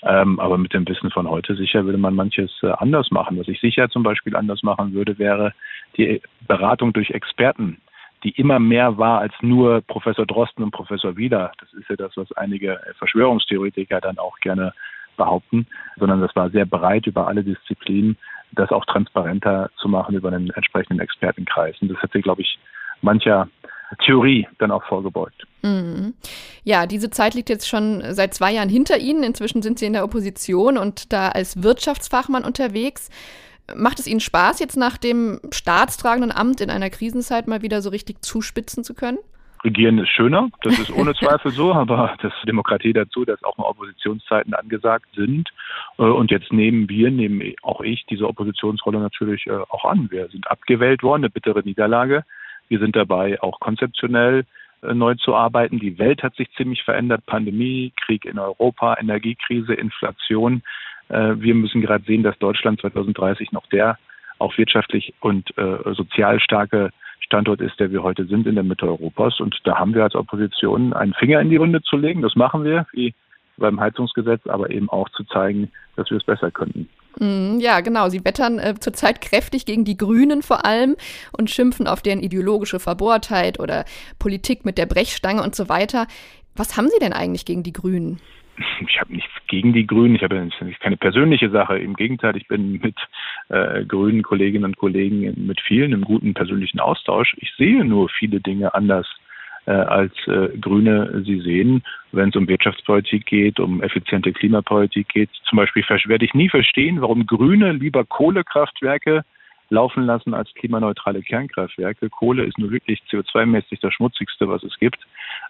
Ähm, 0.02 0.38
aber 0.38 0.58
mit 0.58 0.74
dem 0.74 0.86
Wissen 0.86 1.10
von 1.10 1.28
heute 1.28 1.54
sicher 1.54 1.84
würde 1.84 1.98
man 1.98 2.14
manches 2.14 2.50
äh, 2.62 2.70
anders 2.78 3.10
machen. 3.10 3.38
Was 3.38 3.48
ich 3.48 3.60
sicher 3.60 3.88
zum 3.88 4.02
Beispiel 4.02 4.36
anders 4.36 4.62
machen 4.62 4.92
würde, 4.92 5.18
wäre 5.18 5.54
die 5.96 6.20
Beratung 6.46 6.92
durch 6.92 7.10
Experten 7.10 7.78
die 8.24 8.30
immer 8.30 8.58
mehr 8.58 8.98
war 8.98 9.20
als 9.20 9.34
nur 9.42 9.82
Professor 9.82 10.26
Drosten 10.26 10.64
und 10.64 10.70
Professor 10.70 11.16
Wieler. 11.16 11.52
Das 11.60 11.72
ist 11.74 11.88
ja 11.88 11.96
das, 11.96 12.16
was 12.16 12.32
einige 12.32 12.80
Verschwörungstheoretiker 12.98 14.00
dann 14.00 14.18
auch 14.18 14.38
gerne 14.40 14.72
behaupten, 15.16 15.66
sondern 15.98 16.20
das 16.20 16.34
war 16.34 16.50
sehr 16.50 16.66
breit 16.66 17.06
über 17.06 17.28
alle 17.28 17.44
Disziplinen, 17.44 18.16
das 18.52 18.70
auch 18.70 18.84
transparenter 18.86 19.70
zu 19.76 19.88
machen 19.88 20.14
über 20.14 20.28
einen 20.28 20.50
entsprechenden 20.50 21.00
Expertenkreis. 21.00 21.76
Und 21.80 21.90
das 21.90 21.98
hat 21.98 22.12
sich, 22.12 22.22
glaube 22.22 22.42
ich, 22.42 22.58
mancher 23.02 23.48
Theorie 24.04 24.48
dann 24.58 24.70
auch 24.70 24.84
vorgebeugt. 24.84 25.46
Mhm. 25.62 26.14
Ja, 26.64 26.86
diese 26.86 27.10
Zeit 27.10 27.34
liegt 27.34 27.48
jetzt 27.48 27.68
schon 27.68 28.02
seit 28.14 28.34
zwei 28.34 28.52
Jahren 28.52 28.68
hinter 28.68 28.98
Ihnen. 28.98 29.22
Inzwischen 29.22 29.62
sind 29.62 29.78
Sie 29.78 29.86
in 29.86 29.92
der 29.92 30.04
Opposition 30.04 30.78
und 30.78 31.12
da 31.12 31.28
als 31.28 31.62
Wirtschaftsfachmann 31.62 32.44
unterwegs. 32.44 33.10
Macht 33.74 33.98
es 33.98 34.06
Ihnen 34.06 34.20
Spaß, 34.20 34.60
jetzt 34.60 34.76
nach 34.76 34.98
dem 34.98 35.40
staatstragenden 35.50 36.32
Amt 36.32 36.60
in 36.60 36.70
einer 36.70 36.90
Krisenzeit 36.90 37.46
mal 37.46 37.62
wieder 37.62 37.80
so 37.80 37.90
richtig 37.90 38.22
zuspitzen 38.22 38.84
zu 38.84 38.94
können? 38.94 39.18
Regieren 39.64 39.96
ist 39.96 40.10
schöner, 40.10 40.50
das 40.60 40.78
ist 40.78 40.90
ohne 40.90 41.14
Zweifel 41.18 41.50
so, 41.50 41.72
aber 41.72 42.14
das 42.20 42.32
Demokratie 42.46 42.92
dazu, 42.92 43.24
dass 43.24 43.42
auch 43.42 43.56
mal 43.56 43.64
Oppositionszeiten 43.64 44.52
angesagt 44.52 45.06
sind. 45.16 45.48
Äh, 45.98 46.02
und 46.02 46.30
jetzt 46.30 46.52
nehmen 46.52 46.90
wir, 46.90 47.10
nehmen 47.10 47.54
auch 47.62 47.80
ich 47.80 48.04
diese 48.06 48.28
Oppositionsrolle 48.28 48.98
natürlich 48.98 49.46
äh, 49.46 49.52
auch 49.70 49.86
an. 49.86 50.10
Wir 50.10 50.28
sind 50.28 50.50
abgewählt 50.50 51.02
worden, 51.02 51.22
eine 51.22 51.30
bittere 51.30 51.62
Niederlage. 51.62 52.24
Wir 52.68 52.78
sind 52.78 52.94
dabei, 52.94 53.40
auch 53.42 53.58
konzeptionell 53.60 54.44
äh, 54.82 54.92
neu 54.92 55.14
zu 55.14 55.34
arbeiten. 55.34 55.78
Die 55.78 55.98
Welt 55.98 56.22
hat 56.22 56.36
sich 56.36 56.52
ziemlich 56.56 56.82
verändert. 56.82 57.24
Pandemie, 57.24 57.92
Krieg 58.04 58.26
in 58.26 58.38
Europa, 58.38 58.98
Energiekrise, 59.00 59.72
Inflation. 59.72 60.62
Wir 61.08 61.54
müssen 61.54 61.82
gerade 61.82 62.04
sehen, 62.04 62.22
dass 62.22 62.38
Deutschland 62.38 62.80
2030 62.80 63.52
noch 63.52 63.66
der 63.66 63.98
auch 64.38 64.56
wirtschaftlich 64.56 65.14
und 65.20 65.52
sozial 65.92 66.40
starke 66.40 66.90
Standort 67.24 67.60
ist, 67.60 67.80
der 67.80 67.90
wir 67.90 68.02
heute 68.02 68.26
sind 68.26 68.46
in 68.46 68.54
der 68.54 68.64
Mitte 68.64 68.86
Europas. 68.86 69.40
Und 69.40 69.58
da 69.64 69.78
haben 69.78 69.94
wir 69.94 70.02
als 70.02 70.14
Opposition 70.14 70.92
einen 70.92 71.14
Finger 71.14 71.40
in 71.40 71.50
die 71.50 71.56
Runde 71.56 71.82
zu 71.82 71.96
legen. 71.96 72.22
Das 72.22 72.36
machen 72.36 72.64
wir, 72.64 72.86
wie 72.92 73.14
beim 73.56 73.80
Heizungsgesetz, 73.80 74.46
aber 74.46 74.70
eben 74.70 74.88
auch 74.88 75.08
zu 75.10 75.24
zeigen, 75.24 75.70
dass 75.96 76.10
wir 76.10 76.18
es 76.18 76.24
besser 76.24 76.50
könnten. 76.50 76.88
Mm, 77.18 77.58
ja, 77.60 77.80
genau. 77.80 78.08
Sie 78.08 78.24
wettern 78.24 78.58
äh, 78.58 78.74
zurzeit 78.78 79.20
kräftig 79.20 79.64
gegen 79.64 79.84
die 79.84 79.96
Grünen 79.96 80.42
vor 80.42 80.64
allem 80.64 80.96
und 81.32 81.50
schimpfen 81.50 81.86
auf 81.86 82.02
deren 82.02 82.20
ideologische 82.20 82.80
Verbohrtheit 82.80 83.60
oder 83.60 83.84
Politik 84.18 84.64
mit 84.64 84.76
der 84.76 84.86
Brechstange 84.86 85.42
und 85.42 85.54
so 85.54 85.68
weiter. 85.68 86.06
Was 86.56 86.76
haben 86.76 86.88
Sie 86.88 86.98
denn 87.00 87.12
eigentlich 87.12 87.44
gegen 87.44 87.62
die 87.62 87.72
Grünen? 87.72 88.20
ich 88.88 89.00
habe 89.00 89.12
nichts 89.12 89.32
gegen 89.46 89.72
die 89.72 89.86
Grünen, 89.86 90.16
ich 90.16 90.22
habe 90.22 90.48
keine 90.80 90.96
persönliche 90.96 91.50
Sache. 91.50 91.78
Im 91.78 91.94
Gegenteil, 91.94 92.36
ich 92.36 92.48
bin 92.48 92.80
mit 92.82 92.96
äh, 93.48 93.84
grünen 93.84 94.22
Kolleginnen 94.22 94.64
und 94.64 94.76
Kollegen 94.76 95.46
mit 95.46 95.60
vielen 95.60 95.92
im 95.92 96.02
guten 96.02 96.34
persönlichen 96.34 96.80
Austausch. 96.80 97.34
Ich 97.38 97.52
sehe 97.56 97.84
nur 97.84 98.08
viele 98.08 98.40
Dinge 98.40 98.74
anders 98.74 99.06
äh, 99.66 99.72
als 99.72 100.12
äh, 100.26 100.48
Grüne 100.58 101.22
sie 101.24 101.40
sehen, 101.40 101.82
wenn 102.12 102.28
es 102.28 102.36
um 102.36 102.46
Wirtschaftspolitik 102.48 103.26
geht, 103.26 103.58
um 103.58 103.82
effiziente 103.82 104.32
Klimapolitik 104.32 105.08
geht. 105.08 105.30
Zum 105.48 105.56
Beispiel 105.56 105.84
werde 106.06 106.24
ich 106.24 106.34
nie 106.34 106.48
verstehen, 106.48 107.00
warum 107.00 107.26
Grüne 107.26 107.72
lieber 107.72 108.04
Kohlekraftwerke 108.04 109.24
laufen 109.74 110.06
lassen 110.06 110.32
als 110.32 110.52
klimaneutrale 110.54 111.22
Kernkraftwerke. 111.22 112.08
Kohle 112.08 112.44
ist 112.44 112.58
nur 112.58 112.70
wirklich 112.70 113.02
CO2-mäßig 113.10 113.80
das 113.82 113.92
schmutzigste, 113.92 114.48
was 114.48 114.62
es 114.62 114.78
gibt. 114.78 115.00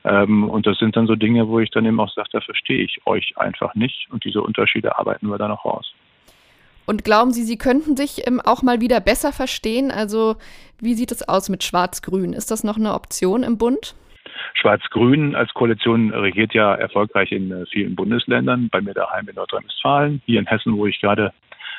Ähm, 0.04 0.50
und 0.50 0.66
das 0.66 0.78
sind 0.78 0.96
dann 0.96 1.06
so 1.06 1.14
Dinge, 1.14 1.46
wo 1.46 1.60
ich 1.60 1.70
dann 1.70 1.84
eben 1.84 2.00
auch 2.00 2.12
sage, 2.12 2.30
da 2.32 2.40
verstehe 2.40 2.82
ich 2.82 3.00
euch 3.06 3.34
einfach 3.36 3.74
nicht. 3.74 4.08
Und 4.10 4.24
diese 4.24 4.42
Unterschiede 4.42 4.98
arbeiten 4.98 5.28
wir 5.28 5.38
dann 5.38 5.50
noch 5.50 5.64
raus. 5.64 5.94
Und 6.86 7.04
glauben 7.04 7.32
Sie, 7.32 7.44
Sie 7.44 7.56
könnten 7.56 7.96
sich 7.96 8.26
ähm, 8.26 8.40
auch 8.40 8.62
mal 8.62 8.80
wieder 8.80 9.00
besser 9.00 9.32
verstehen? 9.32 9.90
Also 9.90 10.36
wie 10.80 10.94
sieht 10.94 11.12
es 11.12 11.26
aus 11.28 11.48
mit 11.48 11.62
Schwarz-Grün? 11.62 12.32
Ist 12.32 12.50
das 12.50 12.64
noch 12.64 12.76
eine 12.76 12.94
Option 12.94 13.42
im 13.42 13.56
Bund? 13.56 13.94
Schwarz-Grün 14.54 15.34
als 15.34 15.52
Koalition 15.54 16.12
regiert 16.12 16.54
ja 16.54 16.74
erfolgreich 16.74 17.32
in 17.32 17.50
äh, 17.50 17.66
vielen 17.66 17.94
Bundesländern, 17.94 18.68
bei 18.70 18.80
mir 18.80 18.94
daheim 18.94 19.28
in 19.28 19.34
Nordrhein-Westfalen, 19.34 20.22
hier 20.26 20.40
in 20.40 20.46
Hessen, 20.46 20.76
wo 20.76 20.86
ich 20.86 21.00
gerade 21.00 21.32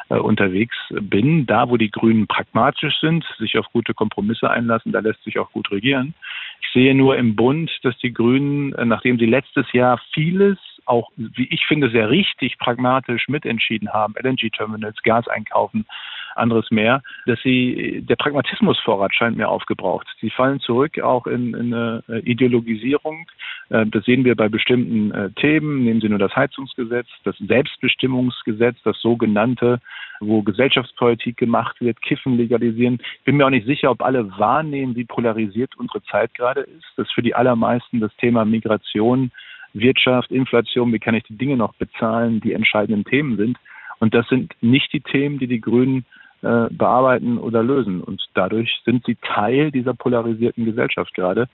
unterwegs 0.10 0.76
bin. 0.90 1.46
Da, 1.46 1.70
wo 1.70 1.78
die 1.78 1.92
Grünen 1.92 2.28
pragmatisch 2.28 3.00
sind, 3.00 3.26
sich 3.40 3.58
auf 3.58 3.66
gute 3.74 3.94
Kompromisse 3.94 4.50
einlassen, 4.50 4.92
da 4.92 5.00
lässt 5.00 5.24
sich 5.24 5.40
auch 5.40 5.52
gut 5.52 5.72
regieren. 5.72 6.14
Ich 6.62 6.68
sehe 6.74 6.94
nur 6.94 7.18
im 7.18 7.36
Bund, 7.36 7.72
dass 7.84 7.98
die 7.98 8.14
Grünen, 8.14 8.74
äh, 8.74 8.86
nachdem 8.86 9.18
sie 9.18 9.26
letztes 9.26 9.72
Jahr 9.74 10.00
vieles 10.14 10.58
auch, 10.86 11.12
wie 11.16 11.48
ich 11.50 11.66
finde, 11.66 11.90
sehr 11.90 12.10
richtig 12.10 12.60
pragmatisch 12.60 13.28
mitentschieden 13.28 13.92
haben, 13.92 14.14
LNG-Terminals, 14.22 15.02
Gas 15.04 15.28
einkaufen, 15.28 15.86
anderes 16.38 16.72
mehr, 16.72 17.02
dass 17.26 17.40
sie, 17.42 18.02
der 18.08 18.16
Pragmatismusvorrat 18.16 19.14
scheint 19.14 19.38
mir 19.38 19.50
aufgebraucht. 19.50 20.08
Sie 20.22 20.30
fallen 20.30 20.60
zurück 20.60 21.00
auch 21.00 21.28
in, 21.28 21.54
in 21.54 21.74
eine 21.74 22.04
Ideologisierung. 22.24 23.28
Äh, 23.70 23.86
das 23.88 24.06
sehen 24.06 24.26
wir 24.26 24.36
bei 24.36 24.50
bestimmten 24.50 25.12
äh, 25.12 25.30
Themen. 25.32 25.84
Nehmen 25.84 26.02
Sie 26.02 26.10
nur 26.10 26.20
das 26.20 26.36
Heizungsgesetz, 26.36 27.08
das 27.24 27.38
Selbstbestimmungsgesetz, 27.40 28.78
das 28.84 29.00
sogenannte, 29.02 29.80
wo 30.20 30.42
Gesellschaftspolitik 30.42 31.38
gemacht 31.38 31.80
wird, 31.82 32.02
Kiffen 32.02 32.38
legalisieren. 32.38 33.00
Ich 33.20 33.24
bin 33.26 33.38
mir 33.38 33.46
auch 33.46 33.52
nicht 33.52 33.66
sicher, 33.66 33.92
ob 33.92 34.02
alle 34.02 34.38
wahrnehmen, 34.38 34.96
wie 34.96 35.06
polarisiert 35.06 35.76
unsere 35.78 36.04
Zeit 36.04 36.34
gerade 36.34 36.62
ist. 36.62 36.86
Das 36.98 37.12
für 37.12 37.22
die 37.22 37.36
allermeisten 37.36 38.00
das 38.00 38.16
Thema 38.18 38.46
Migration, 38.46 39.32
Wirtschaft, 39.74 40.32
Inflation, 40.32 40.94
wie 40.94 41.00
kann 41.00 41.16
ich 41.16 41.24
die 41.24 41.38
Dinge 41.38 41.58
noch 41.58 41.74
bezahlen, 41.76 42.40
die 42.40 42.54
entscheidenden 42.54 43.04
Themen 43.04 43.38
sind. 43.38 43.58
Und 44.00 44.14
das 44.14 44.28
sind 44.28 44.54
nicht 44.62 44.92
die 44.94 45.02
Themen, 45.02 45.40
die 45.40 45.48
die 45.48 45.62
Grünen 45.62 46.06
äh, 46.46 46.68
bearbeiten 46.70 47.40
oder 47.40 47.64
lösen. 47.64 48.02
Und 48.02 48.24
dadurch 48.36 48.82
sind 48.86 49.04
sie 49.06 49.16
Teil 49.16 49.72
dieser 49.72 49.96
polarisierten 49.96 50.64
Gesellschaft 50.64 51.14
gerade. 51.16 51.48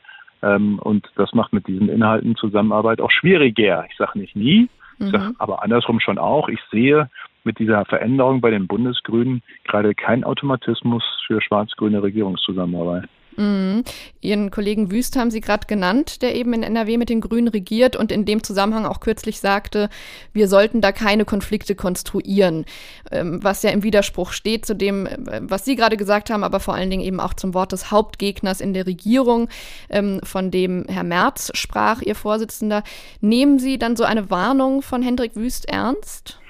Ähm, 0.44 0.80
und 0.80 1.10
das 1.16 1.34
macht 1.34 1.54
mit 1.54 1.68
diesen 1.68 1.88
Inhalten 1.88 2.36
Zusammenarbeit 2.36 3.00
auch 3.00 3.12
schwieriger. 3.12 3.86
Ich 3.90 3.96
sage 3.98 4.20
nicht 4.20 4.36
nie, 4.36 4.70
mhm. 5.00 5.08
sag 5.08 5.34
aber 5.38 5.64
andersrum 5.64 6.02
schon 6.02 6.18
auch. 6.18 6.50
Ich 6.50 6.60
sehe 6.72 7.10
mit 7.44 7.58
dieser 7.58 7.86
Veränderung 7.86 8.42
bei 8.42 8.52
den 8.52 8.68
Bundesgrünen 8.68 9.42
gerade 9.64 9.96
keinen 9.96 10.26
Automatismus 10.26 11.04
für 11.26 11.42
schwarz-grüne 11.42 12.04
Regierungszusammenarbeit. 12.04 13.08
Mhm. 13.38 13.84
Ihren 14.22 14.52
Kollegen 14.52 14.92
Wüst 14.92 15.16
haben 15.16 15.32
Sie 15.32 15.42
gerade 15.42 15.68
genannt, 15.68 16.22
der 16.22 16.36
eben 16.36 16.54
in 16.54 16.64
NRW 16.64 16.98
mit 16.98 17.10
den 17.10 17.22
Grünen 17.22 17.48
regiert 17.48 17.96
und 17.96 18.12
in 18.12 18.26
dem 18.26 18.44
Zusammenhang 18.44 18.86
auch 18.86 19.00
kürzlich 19.00 19.40
sagte, 19.40 19.90
wir 20.34 20.48
sollten 20.48 20.82
da 20.82 20.92
keine 20.92 21.26
Konflikte 21.26 21.76
konstruieren, 21.76 22.66
ähm, 23.12 23.40
was 23.42 23.64
ja 23.64 23.72
im 23.72 23.84
Widerspruch 23.84 24.32
steht 24.32 24.66
zu 24.66 24.76
dem, 24.76 25.06
äh, 25.06 25.42
was 25.42 25.66
Sie 25.66 25.76
gerade 25.76 25.98
gesagt 25.98 26.30
haben, 26.30 26.44
aber 26.44 26.60
vor 26.60 26.74
allen 26.74 26.90
Dingen 26.90 27.04
eben 27.04 27.20
auch 27.20 27.34
zum 27.34 27.54
Wort 27.54 27.72
des 27.72 27.92
Hauptgegners 27.92 28.62
in 28.62 28.74
der 28.74 28.86
Regierung, 28.86 29.50
ähm, 29.90 30.20
von 30.24 30.52
dem 30.52 30.86
Herr 30.88 31.04
Merz 31.04 31.52
sprach, 31.54 32.02
Ihr 32.02 32.16
Vorsitzender. 32.16 32.84
Nehmen 33.22 33.60
Sie 33.60 33.78
dann 33.78 33.96
so 33.96 34.04
eine 34.04 34.30
Warnung 34.30 34.82
von 34.82 35.02
Hendrik 35.02 35.36
Wüst 35.36 35.68
ernst? 35.70 36.41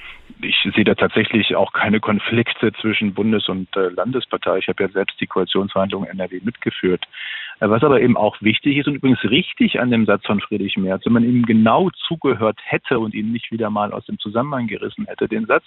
Ich 0.42 0.56
sehe 0.76 0.84
da 0.84 0.96
tatsächlich 0.96 1.56
auch 1.56 1.74
keine 1.74 2.00
Konflikte 2.00 2.72
zwischen 2.74 3.14
Bundes- 3.14 3.50
und 3.50 3.76
äh, 3.76 3.90
Landespartei. 3.90 4.58
Ich 4.58 4.68
habe 4.68 4.84
ja 4.84 4.90
selbst 4.90 5.20
die 5.20 5.28
Koalitionsverhandlungen 5.28 6.10
NRW 6.10 6.42
mitgeführt. 6.44 7.06
Äh, 7.60 7.70
was 7.70 7.84
aber 7.84 8.02
eben 8.02 8.18
auch 8.18 8.42
wichtig 8.42 8.78
ist 8.78 8.88
und 8.88 8.96
übrigens 8.96 9.24
richtig 9.24 9.80
an 9.80 9.92
dem 9.92 10.06
Satz 10.06 10.26
von 10.26 10.40
Friedrich 10.40 10.78
Merz, 10.78 11.06
wenn 11.06 11.14
man 11.14 11.24
ihm 11.24 11.46
genau 11.46 11.90
zugehört 12.08 12.60
hätte 12.64 13.00
und 13.00 13.14
ihn 13.14 13.32
nicht 13.32 13.52
wieder 13.52 13.70
mal 13.70 13.94
aus 13.94 14.06
dem 14.06 14.20
Zusammenhang 14.20 14.68
gerissen 14.68 15.06
hätte, 15.08 15.28
den 15.28 15.46
Satz 15.46 15.64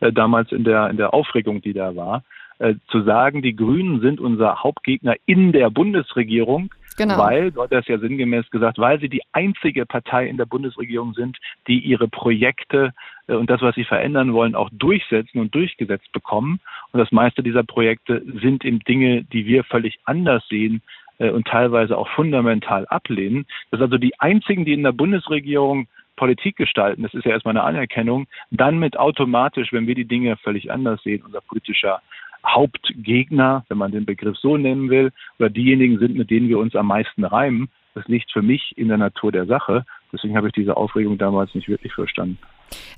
äh, 0.00 0.12
damals 0.12 0.52
in 0.52 0.64
der, 0.64 0.88
in 0.90 0.96
der 0.96 1.12
Aufregung, 1.12 1.60
die 1.60 1.72
da 1.72 1.94
war, 1.96 2.22
äh, 2.58 2.74
zu 2.88 3.02
sagen, 3.02 3.42
die 3.42 3.56
Grünen 3.56 4.00
sind 4.00 4.20
unser 4.20 4.62
Hauptgegner 4.62 5.16
in 5.26 5.52
der 5.52 5.70
Bundesregierung, 5.70 6.70
Genau. 6.96 7.18
Weil, 7.18 7.52
dort 7.52 7.72
ist 7.72 7.88
ja 7.88 7.98
sinngemäß 7.98 8.50
gesagt, 8.50 8.78
weil 8.78 9.00
sie 9.00 9.08
die 9.08 9.22
einzige 9.32 9.86
Partei 9.86 10.26
in 10.26 10.36
der 10.36 10.46
Bundesregierung 10.46 11.14
sind, 11.14 11.38
die 11.66 11.78
ihre 11.78 12.08
Projekte 12.08 12.92
äh, 13.28 13.34
und 13.34 13.50
das, 13.50 13.62
was 13.62 13.74
sie 13.74 13.84
verändern 13.84 14.32
wollen, 14.32 14.54
auch 14.54 14.70
durchsetzen 14.72 15.40
und 15.40 15.54
durchgesetzt 15.54 16.12
bekommen. 16.12 16.60
Und 16.92 17.00
das 17.00 17.12
meiste 17.12 17.42
dieser 17.42 17.64
Projekte 17.64 18.22
sind 18.40 18.64
eben 18.64 18.80
Dinge, 18.80 19.24
die 19.24 19.46
wir 19.46 19.64
völlig 19.64 19.98
anders 20.04 20.46
sehen 20.48 20.82
äh, 21.18 21.30
und 21.30 21.46
teilweise 21.46 21.96
auch 21.96 22.08
fundamental 22.08 22.86
ablehnen. 22.86 23.46
Das 23.70 23.78
sind 23.78 23.84
also 23.84 23.98
die 23.98 24.18
einzigen, 24.20 24.64
die 24.64 24.74
in 24.74 24.82
der 24.82 24.92
Bundesregierung 24.92 25.88
Politik 26.16 26.56
gestalten, 26.56 27.02
das 27.02 27.14
ist 27.14 27.24
ja 27.24 27.32
erstmal 27.32 27.56
eine 27.56 27.64
Anerkennung, 27.64 28.26
dann 28.50 28.78
mit 28.78 28.98
automatisch, 28.98 29.72
wenn 29.72 29.86
wir 29.86 29.94
die 29.94 30.04
Dinge 30.04 30.36
völlig 30.36 30.70
anders 30.70 31.02
sehen, 31.02 31.22
unser 31.24 31.40
politischer 31.40 32.00
Hauptgegner, 32.46 33.64
wenn 33.68 33.78
man 33.78 33.92
den 33.92 34.04
Begriff 34.04 34.36
so 34.38 34.56
nennen 34.56 34.90
will, 34.90 35.12
oder 35.38 35.50
diejenigen 35.50 35.98
sind, 35.98 36.16
mit 36.16 36.30
denen 36.30 36.48
wir 36.48 36.58
uns 36.58 36.74
am 36.74 36.86
meisten 36.86 37.24
reimen. 37.24 37.68
Das 37.94 38.06
liegt 38.08 38.32
für 38.32 38.42
mich 38.42 38.72
in 38.76 38.88
der 38.88 38.98
Natur 38.98 39.32
der 39.32 39.46
Sache. 39.46 39.84
Deswegen 40.12 40.36
habe 40.36 40.48
ich 40.48 40.52
diese 40.54 40.76
Aufregung 40.76 41.18
damals 41.18 41.54
nicht 41.54 41.68
wirklich 41.68 41.92
verstanden. 41.92 42.38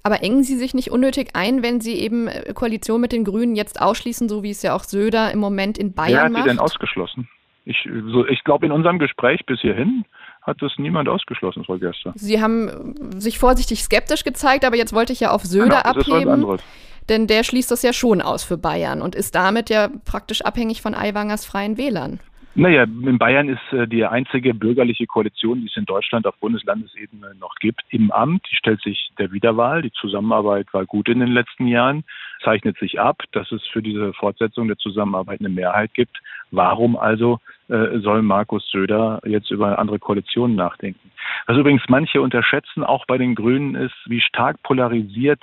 Aber 0.05 0.23
engen 0.23 0.45
Sie 0.45 0.57
sich 0.57 0.73
nicht 0.73 0.93
unnötig 0.93 1.31
ein, 1.35 1.63
wenn 1.63 1.81
Sie 1.81 1.95
eben 1.95 2.29
äh, 2.29 2.53
Koalition 2.55 3.01
mit 3.01 3.11
den 3.13 3.25
Grünen 3.25 3.57
jetzt 3.57 3.81
ausschließen, 3.81 4.29
so 4.29 4.43
wie 4.45 4.51
es 4.51 4.63
ja 4.63 4.75
auch 4.75 4.85
Söder 4.85 5.33
im 5.33 5.41
Moment 5.41 5.79
in 5.79 5.95
Bayern 5.95 6.13
Wer 6.13 6.23
hat 6.23 6.33
macht? 6.33 6.43
sie 6.45 6.49
denn 6.51 6.59
ausgeschlossen? 6.61 7.29
Ich, 7.65 7.89
so, 8.13 8.27
ich 8.27 8.45
glaube, 8.45 8.67
in 8.67 8.73
unserem 8.73 8.99
Gespräch 8.99 9.45
bis 9.47 9.61
hierhin 9.61 10.05
hat 10.43 10.61
das 10.61 10.73
niemand 10.77 11.09
ausgeschlossen, 11.09 11.65
Frau 11.65 11.79
Gerster. 11.79 12.13
Sie 12.15 12.41
haben 12.41 12.69
äh, 12.69 13.21
sich 13.21 13.39
vorsichtig 13.39 13.83
skeptisch 13.83 14.23
gezeigt, 14.23 14.65
aber 14.65 14.77
jetzt 14.77 14.93
wollte 14.93 15.13
ich 15.13 15.21
ja 15.21 15.33
auf 15.33 15.43
Söder 15.43 15.83
genau, 15.83 15.83
das 15.83 16.09
abheben. 16.09 16.19
Ist 16.19 16.27
was 16.27 16.33
anderes 16.33 16.63
denn 17.09 17.27
der 17.27 17.45
schließt 17.45 17.71
das 17.71 17.83
ja 17.83 17.93
schon 17.93 18.21
aus 18.21 18.45
für 18.45 18.57
Bayern 18.57 19.03
und 19.03 19.15
ist 19.15 19.35
damit 19.35 19.71
ja 19.71 19.89
praktisch 20.05 20.43
abhängig 20.43 20.83
von 20.83 20.95
Aiwangers 20.95 21.45
freien 21.45 21.77
Wählern. 21.77 22.21
Naja, 22.57 22.85
in 22.85 23.19
Bayern 23.19 23.49
ist 23.49 23.73
äh, 23.73 23.89
die 23.89 24.05
einzige 24.05 24.55
bürgerliche 24.55 25.07
Koalition, 25.07 25.61
die 25.61 25.67
es 25.67 25.77
in 25.77 25.87
Deutschland 25.87 26.25
auf 26.25 26.37
Bundeslandesebene 26.37 27.35
noch 27.41 27.57
gibt, 27.57 27.83
im 27.89 28.13
Amt. 28.13 28.47
Die 28.49 28.55
stellt 28.55 28.81
sich 28.81 29.11
der 29.19 29.33
Wiederwahl. 29.33 29.83
Die 29.83 29.91
Zusammenarbeit 29.91 30.73
war 30.73 30.87
gut 30.87 31.09
in 31.09 31.19
den 31.19 31.33
letzten 31.33 31.67
Jahren, 31.67 32.05
zeichnet 32.45 32.79
sich 32.79 33.01
ab, 33.01 33.23
dass 33.33 33.51
es 33.51 33.67
für 33.73 33.83
diese 33.83 34.13
Fortsetzung 34.13 34.69
der 34.69 34.79
Zusammenarbeit 34.79 35.41
eine 35.41 35.49
Mehrheit 35.49 35.95
gibt. 35.95 36.17
Warum 36.53 36.97
also 36.97 37.41
äh, 37.69 37.99
soll 37.99 38.23
Markus 38.23 38.71
Söder 38.71 39.21
jetzt 39.25 39.51
über 39.51 39.77
andere 39.81 39.99
Koalitionen 39.99 40.55
nachdenken? 40.55 41.11
Was 41.49 41.57
übrigens 41.57 41.83
manche 41.89 42.21
unterschätzen, 42.21 42.85
auch 42.85 43.05
bei 43.07 43.19
den 43.19 43.35
Grünen, 43.35 43.75
ist, 43.75 43.97
wie 44.07 44.21
stark 44.21 44.63
polarisiert 44.63 45.43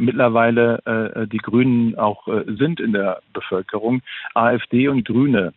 mittlerweile 0.00 1.14
äh, 1.14 1.26
die 1.26 1.38
Grünen 1.38 1.98
auch 1.98 2.26
äh, 2.28 2.44
sind 2.46 2.80
in 2.80 2.92
der 2.92 3.20
Bevölkerung. 3.32 4.02
AfD 4.34 4.88
und 4.88 5.04
Grüne 5.04 5.52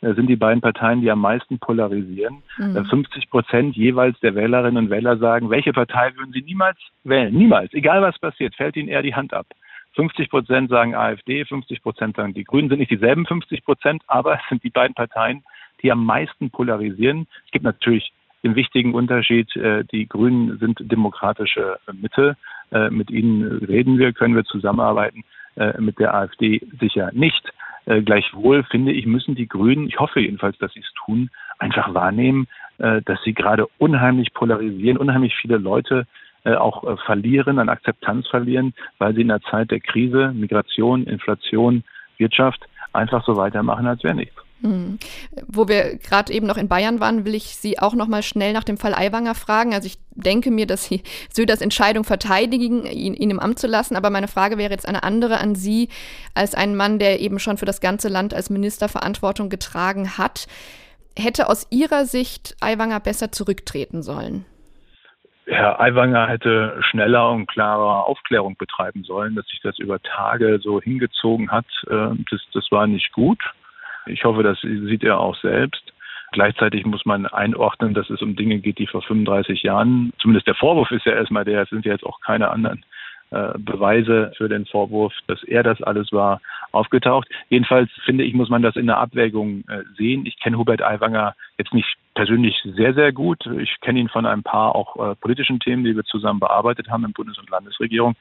äh, 0.00 0.14
sind 0.14 0.28
die 0.28 0.36
beiden 0.36 0.60
Parteien, 0.60 1.00
die 1.00 1.10
am 1.10 1.20
meisten 1.20 1.58
polarisieren. 1.58 2.42
Mhm. 2.58 2.84
50 2.86 3.24
äh, 3.24 3.26
Prozent 3.28 3.76
jeweils 3.76 4.18
der 4.20 4.34
Wählerinnen 4.34 4.84
und 4.84 4.90
Wähler 4.90 5.18
sagen, 5.18 5.50
welche 5.50 5.72
Partei 5.72 6.12
würden 6.16 6.32
sie 6.32 6.42
niemals 6.42 6.78
wählen? 7.04 7.34
Niemals. 7.34 7.72
Egal 7.74 8.00
was 8.02 8.18
passiert, 8.18 8.54
fällt 8.54 8.76
ihnen 8.76 8.88
eher 8.88 9.02
die 9.02 9.14
Hand 9.14 9.34
ab. 9.34 9.46
50 9.94 10.30
Prozent 10.30 10.70
sagen 10.70 10.94
AfD, 10.94 11.44
50 11.44 11.82
Prozent 11.82 12.16
sagen 12.16 12.32
die 12.32 12.44
Grünen, 12.44 12.68
sind 12.68 12.78
nicht 12.78 12.90
dieselben 12.90 13.26
50 13.26 13.64
Prozent, 13.64 14.02
aber 14.06 14.34
es 14.34 14.40
sind 14.48 14.62
die 14.62 14.70
beiden 14.70 14.94
Parteien, 14.94 15.42
die 15.82 15.90
am 15.90 16.04
meisten 16.04 16.50
polarisieren. 16.50 17.26
Es 17.46 17.50
gibt 17.50 17.64
natürlich 17.64 18.12
den 18.42 18.54
wichtigen 18.54 18.94
Unterschied, 18.94 19.54
äh, 19.56 19.84
die 19.84 20.08
Grünen 20.08 20.58
sind 20.58 20.78
demokratische 20.80 21.78
Mitte. 21.92 22.36
Äh, 22.72 22.90
mit 22.90 23.10
ihnen 23.10 23.64
reden 23.64 23.98
wir, 23.98 24.12
können 24.12 24.36
wir 24.36 24.44
zusammenarbeiten, 24.44 25.24
äh, 25.56 25.80
mit 25.80 25.98
der 25.98 26.14
AfD 26.14 26.60
sicher 26.80 27.10
nicht. 27.12 27.52
Äh, 27.86 28.02
gleichwohl 28.02 28.62
finde 28.64 28.92
ich, 28.92 29.06
müssen 29.06 29.34
die 29.34 29.48
Grünen, 29.48 29.88
ich 29.88 29.98
hoffe 29.98 30.20
jedenfalls, 30.20 30.56
dass 30.58 30.72
sie 30.72 30.80
es 30.80 30.92
tun, 31.04 31.30
einfach 31.58 31.92
wahrnehmen, 31.94 32.46
dass 32.78 33.22
sie 33.24 33.34
gerade 33.34 33.66
unheimlich 33.76 34.32
polarisieren, 34.32 34.96
unheimlich 34.96 35.36
viele 35.36 35.58
Leute 35.58 36.06
auch 36.44 36.98
verlieren, 37.04 37.58
an 37.58 37.68
Akzeptanz 37.68 38.26
verlieren, 38.28 38.72
weil 38.96 39.14
sie 39.14 39.20
in 39.20 39.28
der 39.28 39.42
Zeit 39.42 39.70
der 39.70 39.80
Krise, 39.80 40.32
Migration, 40.34 41.04
Inflation, 41.04 41.84
Wirtschaft 42.16 42.64
einfach 42.94 43.22
so 43.26 43.36
weitermachen, 43.36 43.86
als 43.86 44.02
wäre 44.02 44.14
nichts. 44.14 44.39
Hm. 44.62 44.98
Wo 45.46 45.68
wir 45.68 45.96
gerade 45.96 46.32
eben 46.32 46.46
noch 46.46 46.58
in 46.58 46.68
Bayern 46.68 47.00
waren, 47.00 47.24
will 47.24 47.34
ich 47.34 47.56
Sie 47.56 47.78
auch 47.78 47.94
noch 47.94 48.08
mal 48.08 48.22
schnell 48.22 48.52
nach 48.52 48.64
dem 48.64 48.76
Fall 48.76 48.94
Aiwanger 48.94 49.34
fragen. 49.34 49.72
Also 49.72 49.86
ich 49.86 49.98
denke 50.10 50.50
mir, 50.50 50.66
dass 50.66 50.84
Sie 50.84 51.02
Söders 51.32 51.60
Entscheidung 51.60 52.04
verteidigen, 52.04 52.84
ihn, 52.84 53.14
ihn, 53.14 53.30
im 53.30 53.40
Amt 53.40 53.58
zu 53.58 53.66
lassen. 53.66 53.96
Aber 53.96 54.10
meine 54.10 54.28
Frage 54.28 54.58
wäre 54.58 54.72
jetzt 54.72 54.86
eine 54.86 55.02
andere 55.02 55.38
an 55.38 55.54
Sie 55.54 55.88
als 56.34 56.54
einen 56.54 56.76
Mann, 56.76 56.98
der 56.98 57.20
eben 57.20 57.38
schon 57.38 57.56
für 57.56 57.66
das 57.66 57.80
ganze 57.80 58.08
Land 58.08 58.34
als 58.34 58.50
Minister 58.50 58.88
Verantwortung 58.88 59.48
getragen 59.48 60.18
hat. 60.18 60.46
Hätte 61.18 61.48
aus 61.48 61.66
Ihrer 61.70 62.04
Sicht 62.04 62.56
Aiwanger 62.60 63.00
besser 63.00 63.32
zurücktreten 63.32 64.02
sollen? 64.02 64.44
Herr 65.46 65.80
Aiwanger 65.80 66.28
hätte 66.28 66.78
schneller 66.90 67.30
und 67.30 67.46
klarer 67.46 68.06
Aufklärung 68.06 68.56
betreiben 68.56 69.02
sollen, 69.02 69.34
dass 69.34 69.46
sich 69.46 69.60
das 69.62 69.78
über 69.78 70.00
Tage 70.00 70.60
so 70.62 70.80
hingezogen 70.80 71.50
hat. 71.50 71.66
Äh, 71.88 72.14
das, 72.30 72.40
das 72.52 72.70
war 72.70 72.86
nicht 72.86 73.12
gut. 73.12 73.42
Ich 74.10 74.24
hoffe, 74.24 74.42
das 74.42 74.60
sieht 74.60 75.04
er 75.04 75.20
auch 75.20 75.36
selbst. 75.36 75.82
Gleichzeitig 76.32 76.86
muss 76.86 77.04
man 77.04 77.26
einordnen, 77.26 77.94
dass 77.94 78.08
es 78.08 78.22
um 78.22 78.36
Dinge 78.36 78.58
geht, 78.58 78.78
die 78.78 78.86
vor 78.86 79.02
35 79.02 79.62
Jahren, 79.62 80.12
zumindest 80.18 80.46
der 80.46 80.54
Vorwurf 80.54 80.90
ist 80.92 81.04
ja 81.04 81.12
erstmal 81.12 81.44
der, 81.44 81.62
es 81.62 81.70
sind 81.70 81.84
ja 81.84 81.92
jetzt 81.92 82.06
auch 82.06 82.20
keine 82.20 82.50
anderen 82.50 82.84
äh, 83.30 83.58
Beweise 83.58 84.32
für 84.36 84.48
den 84.48 84.66
Vorwurf, 84.66 85.12
dass 85.26 85.42
er 85.44 85.62
das 85.62 85.82
alles 85.82 86.12
war, 86.12 86.40
aufgetaucht. 86.72 87.28
Jedenfalls 87.48 87.90
finde 88.04 88.24
ich, 88.24 88.34
muss 88.34 88.48
man 88.48 88.62
das 88.62 88.76
in 88.76 88.86
der 88.86 88.98
Abwägung 88.98 89.64
äh, 89.68 89.82
sehen. 89.96 90.24
Ich 90.24 90.38
kenne 90.38 90.56
Hubert 90.56 90.82
Aiwanger 90.82 91.34
jetzt 91.58 91.74
nicht 91.74 91.96
persönlich 92.14 92.60
sehr, 92.76 92.94
sehr 92.94 93.12
gut. 93.12 93.44
Ich 93.58 93.80
kenne 93.80 93.98
ihn 93.98 94.08
von 94.08 94.26
ein 94.26 94.42
paar 94.42 94.74
auch 94.74 94.96
äh, 94.96 95.14
politischen 95.16 95.58
Themen, 95.58 95.84
die 95.84 95.96
wir 95.96 96.04
zusammen 96.04 96.40
bearbeitet 96.40 96.90
haben 96.90 97.04
in 97.04 97.12
Bundes- 97.12 97.38
und 97.38 97.50
Landesregierung 97.50 98.14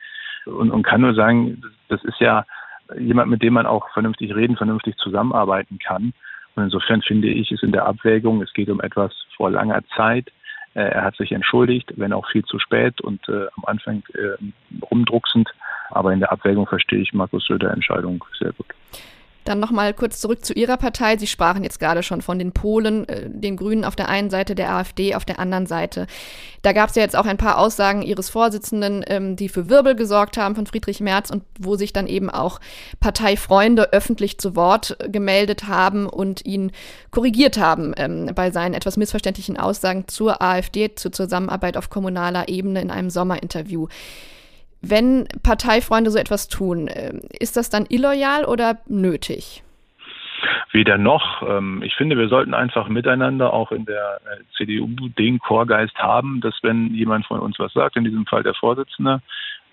und, 0.46 0.72
und 0.72 0.84
kann 0.84 1.02
nur 1.02 1.14
sagen, 1.14 1.62
das 1.90 2.04
ist 2.04 2.20
ja 2.20 2.46
jemand, 2.98 3.30
mit 3.30 3.42
dem 3.42 3.54
man 3.54 3.66
auch 3.66 3.90
vernünftig 3.92 4.36
reden, 4.36 4.58
vernünftig 4.58 4.96
zusammenarbeiten 4.98 5.80
kann. 5.80 6.14
Und 6.56 6.64
insofern 6.64 7.02
finde 7.02 7.28
ich 7.28 7.52
es 7.52 7.64
in 7.64 7.72
der 7.72 7.86
Abwägung, 7.86 8.42
es 8.42 8.54
geht 8.54 8.70
um 8.70 8.82
etwas 8.82 9.14
vor 9.36 9.52
langer 9.52 9.82
Zeit. 9.96 10.32
Äh, 10.74 10.82
er 10.82 11.04
hat 11.04 11.16
sich 11.16 11.32
entschuldigt, 11.32 11.94
wenn 11.98 12.14
auch 12.14 12.28
viel 12.30 12.44
zu 12.44 12.60
spät 12.60 13.02
und 13.02 13.28
äh, 13.30 13.48
am 13.58 13.66
Anfang 13.66 14.04
äh, 14.14 14.84
rumdrucksend. 14.92 15.50
Aber 15.92 16.14
in 16.14 16.20
der 16.20 16.32
Abwägung 16.32 16.68
verstehe 16.68 17.00
ich 17.00 17.14
Markus 17.14 17.46
Söder 17.46 17.72
Entscheidung 17.72 18.24
sehr 18.38 18.52
gut. 18.54 18.68
Dann 19.50 19.60
nochmal 19.60 19.96
kurz 19.96 20.20
zurück 20.20 20.46
zu 20.46 20.54
Ihrer 20.54 20.78
Partei. 20.78 21.18
Sie 21.18 21.26
sprachen 21.26 21.64
jetzt 21.64 21.80
gerade 21.80 22.04
schon 22.04 22.22
von 22.22 22.38
den 22.38 22.52
Polen, 22.52 23.10
äh, 23.10 23.28
den 23.28 23.58
Grünen 23.58 23.84
auf 23.84 23.96
der 23.96 24.08
einen 24.08 24.30
Seite, 24.30 24.54
der 24.54 24.72
AfD 24.72 25.16
auf 25.16 25.26
der 25.26 25.40
anderen 25.40 25.66
Seite. 25.66 26.06
Da 26.62 26.72
gab 26.72 26.90
es 26.90 26.96
ja 26.96 27.02
jetzt 27.02 27.16
auch 27.16 27.26
ein 27.26 27.38
paar 27.38 27.58
Aussagen 27.58 28.04
Ihres 28.04 28.30
Vorsitzenden, 28.30 29.04
ähm, 29.08 29.36
die 29.36 29.50
für 29.50 29.68
Wirbel 29.68 29.96
gesorgt 29.96 30.38
haben 30.38 30.54
von 30.54 30.68
Friedrich 30.68 31.00
Merz 31.00 31.32
und 31.32 31.42
wo 31.58 31.78
sich 31.78 31.94
dann 31.94 32.06
eben 32.06 32.30
auch 32.30 32.60
Parteifreunde 33.00 33.92
öffentlich 33.92 34.38
zu 34.38 34.56
Wort 34.56 34.98
gemeldet 35.08 35.68
haben 35.68 36.06
und 36.06 36.46
ihn 36.46 36.72
korrigiert 37.10 37.58
haben 37.58 37.96
ähm, 37.98 38.30
bei 38.36 38.52
seinen 38.52 38.76
etwas 38.76 38.98
missverständlichen 38.98 39.58
Aussagen 39.58 40.08
zur 40.08 40.44
AfD, 40.44 40.94
zur 40.94 41.12
Zusammenarbeit 41.12 41.76
auf 41.76 41.90
kommunaler 41.90 42.50
Ebene 42.50 42.82
in 42.82 42.92
einem 42.92 43.10
Sommerinterview. 43.10 43.88
Wenn 44.82 45.28
Parteifreunde 45.44 46.10
so 46.10 46.18
etwas 46.18 46.48
tun, 46.48 46.90
ähm, 46.92 47.22
ist 47.40 47.58
das 47.58 47.70
dann 47.70 47.86
illoyal 47.90 48.46
oder 48.46 48.78
nötig? 48.88 49.64
Weder 50.72 50.98
noch. 50.98 51.42
Ähm, 51.48 51.82
ich 51.84 51.96
finde, 51.96 52.18
wir 52.18 52.30
sollten 52.30 52.54
einfach 52.54 52.88
miteinander 52.88 53.52
auch 53.54 53.72
in 53.72 53.86
der 53.86 54.22
äh, 54.26 54.44
CDU 54.56 54.88
den 55.18 55.40
Chorgeist 55.40 55.98
haben, 55.98 56.40
dass 56.42 56.56
wenn 56.62 56.94
jemand 56.94 57.26
von 57.26 57.40
uns 57.40 57.60
was 57.60 57.74
sagt, 57.74 57.98
in 57.98 58.06
diesem 58.06 58.26
Fall 58.26 58.44
der 58.44 58.54
Vorsitzende, 58.54 59.22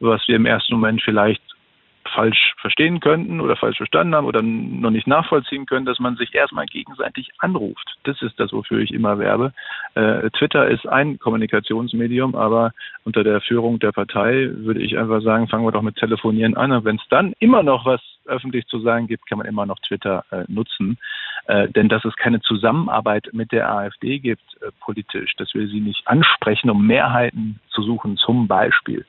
was 0.00 0.26
wir 0.26 0.36
im 0.36 0.46
ersten 0.46 0.74
Moment 0.74 1.02
vielleicht 1.02 1.42
falsch 2.08 2.54
verstehen 2.60 3.00
könnten 3.00 3.40
oder 3.40 3.56
falsch 3.56 3.76
verstanden 3.76 4.14
haben 4.14 4.26
oder 4.26 4.42
noch 4.42 4.90
nicht 4.90 5.06
nachvollziehen 5.06 5.66
können, 5.66 5.86
dass 5.86 5.98
man 5.98 6.16
sich 6.16 6.34
erstmal 6.34 6.66
gegenseitig 6.66 7.30
anruft. 7.38 7.96
Das 8.04 8.20
ist 8.22 8.38
das, 8.38 8.52
wofür 8.52 8.80
ich 8.80 8.92
immer 8.92 9.18
werbe. 9.18 9.52
Äh, 9.94 10.30
Twitter 10.30 10.68
ist 10.68 10.86
ein 10.86 11.18
Kommunikationsmedium, 11.18 12.34
aber 12.34 12.72
unter 13.04 13.24
der 13.24 13.40
Führung 13.40 13.78
der 13.78 13.92
Partei 13.92 14.50
würde 14.52 14.80
ich 14.80 14.98
einfach 14.98 15.22
sagen, 15.22 15.48
fangen 15.48 15.64
wir 15.64 15.72
doch 15.72 15.82
mit 15.82 15.96
Telefonieren 15.96 16.56
an. 16.56 16.72
Und 16.72 16.84
wenn 16.84 16.96
es 16.96 17.08
dann 17.08 17.34
immer 17.38 17.62
noch 17.62 17.86
was 17.86 18.00
öffentlich 18.26 18.66
zu 18.66 18.80
sagen 18.80 19.06
gibt, 19.06 19.26
kann 19.26 19.38
man 19.38 19.46
immer 19.46 19.66
noch 19.66 19.78
Twitter 19.80 20.24
äh, 20.30 20.44
nutzen. 20.48 20.98
Äh, 21.46 21.68
denn 21.68 21.88
dass 21.88 22.04
es 22.04 22.16
keine 22.16 22.40
Zusammenarbeit 22.40 23.28
mit 23.32 23.52
der 23.52 23.70
AfD 23.70 24.18
gibt 24.18 24.42
äh, 24.60 24.70
politisch, 24.80 25.36
dass 25.36 25.54
wir 25.54 25.68
sie 25.68 25.80
nicht 25.80 26.06
ansprechen, 26.06 26.70
um 26.70 26.86
Mehrheiten 26.86 27.60
zu 27.70 27.82
suchen, 27.82 28.16
zum 28.16 28.48
Beispiel, 28.48 29.04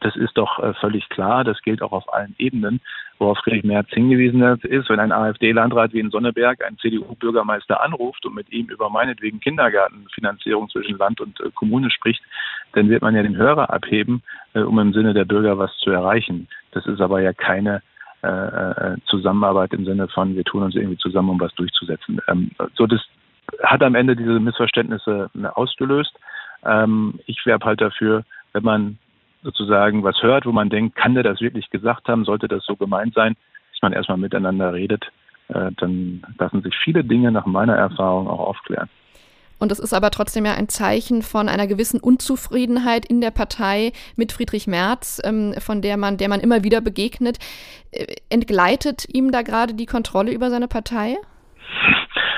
das 0.00 0.16
ist 0.16 0.36
doch 0.36 0.58
äh, 0.58 0.74
völlig 0.74 1.08
klar. 1.10 1.44
Das 1.44 1.60
gilt 1.62 1.82
auch 1.82 1.92
auf 1.92 2.12
allen 2.12 2.34
Ebenen. 2.38 2.80
Worauf 3.18 3.38
Friedrich 3.38 3.62
Merz 3.62 3.88
hingewiesen 3.90 4.42
hat, 4.42 4.64
ist, 4.64 4.88
wenn 4.88 4.98
ein 4.98 5.12
AfD-Landrat 5.12 5.92
wie 5.92 6.00
in 6.00 6.10
Sonneberg 6.10 6.64
einen 6.64 6.78
CDU-Bürgermeister 6.78 7.80
anruft 7.80 8.26
und 8.26 8.34
mit 8.34 8.50
ihm 8.50 8.66
über 8.66 8.90
meinetwegen 8.90 9.38
Kindergartenfinanzierung 9.38 10.68
zwischen 10.70 10.98
Land 10.98 11.20
und 11.20 11.38
äh, 11.40 11.50
Kommune 11.54 11.90
spricht, 11.90 12.22
dann 12.72 12.88
wird 12.88 13.02
man 13.02 13.14
ja 13.14 13.22
den 13.22 13.36
Hörer 13.36 13.70
abheben, 13.70 14.22
äh, 14.54 14.60
um 14.60 14.78
im 14.78 14.92
Sinne 14.92 15.14
der 15.14 15.24
Bürger 15.24 15.58
was 15.58 15.76
zu 15.78 15.90
erreichen. 15.90 16.48
Das 16.72 16.86
ist 16.86 17.00
aber 17.00 17.20
ja 17.20 17.32
keine 17.32 17.82
äh, 18.22 18.28
äh, 18.28 18.96
Zusammenarbeit 19.06 19.72
im 19.72 19.84
Sinne 19.84 20.08
von, 20.08 20.36
wir 20.36 20.44
tun 20.44 20.62
uns 20.62 20.74
irgendwie 20.74 20.98
zusammen, 20.98 21.30
um 21.30 21.40
was 21.40 21.54
durchzusetzen. 21.54 22.20
Ähm, 22.28 22.50
so, 22.74 22.86
das 22.86 23.00
hat 23.64 23.82
am 23.82 23.94
Ende 23.94 24.16
diese 24.16 24.38
Missverständnisse 24.38 25.30
äh, 25.34 25.46
ausgelöst. 25.46 26.12
Ähm, 26.64 27.18
ich 27.26 27.44
werbe 27.44 27.66
halt 27.66 27.80
dafür, 27.80 28.24
wenn 28.52 28.62
man 28.62 28.98
sozusagen 29.42 30.04
was 30.04 30.22
hört, 30.22 30.46
wo 30.46 30.52
man 30.52 30.70
denkt, 30.70 30.96
kann 30.96 31.14
der 31.14 31.24
das 31.24 31.40
wirklich 31.40 31.68
gesagt 31.70 32.08
haben, 32.08 32.24
sollte 32.24 32.48
das 32.48 32.64
so 32.64 32.76
gemeint 32.76 33.14
sein, 33.14 33.34
dass 33.72 33.82
man 33.82 33.92
erstmal 33.92 34.18
miteinander 34.18 34.72
redet, 34.72 35.10
äh, 35.48 35.70
dann 35.76 36.22
lassen 36.38 36.62
sich 36.62 36.76
viele 36.76 37.02
Dinge 37.02 37.32
nach 37.32 37.46
meiner 37.46 37.74
Erfahrung 37.74 38.28
auch 38.28 38.40
aufklären. 38.40 38.88
Und 39.62 39.70
das 39.70 39.78
ist 39.78 39.94
aber 39.94 40.10
trotzdem 40.10 40.44
ja 40.44 40.54
ein 40.54 40.68
Zeichen 40.68 41.22
von 41.22 41.48
einer 41.48 41.68
gewissen 41.68 42.00
Unzufriedenheit 42.00 43.06
in 43.06 43.20
der 43.20 43.30
Partei 43.30 43.92
mit 44.16 44.32
Friedrich 44.32 44.66
Merz, 44.66 45.22
ähm, 45.24 45.54
von 45.58 45.82
der 45.82 45.96
man, 45.96 46.16
der 46.16 46.28
man 46.28 46.40
immer 46.40 46.64
wieder 46.64 46.80
begegnet. 46.80 47.38
Äh, 47.92 48.16
entgleitet 48.28 49.06
ihm 49.14 49.30
da 49.30 49.42
gerade 49.42 49.74
die 49.74 49.86
Kontrolle 49.86 50.32
über 50.32 50.50
seine 50.50 50.66
Partei? 50.66 51.14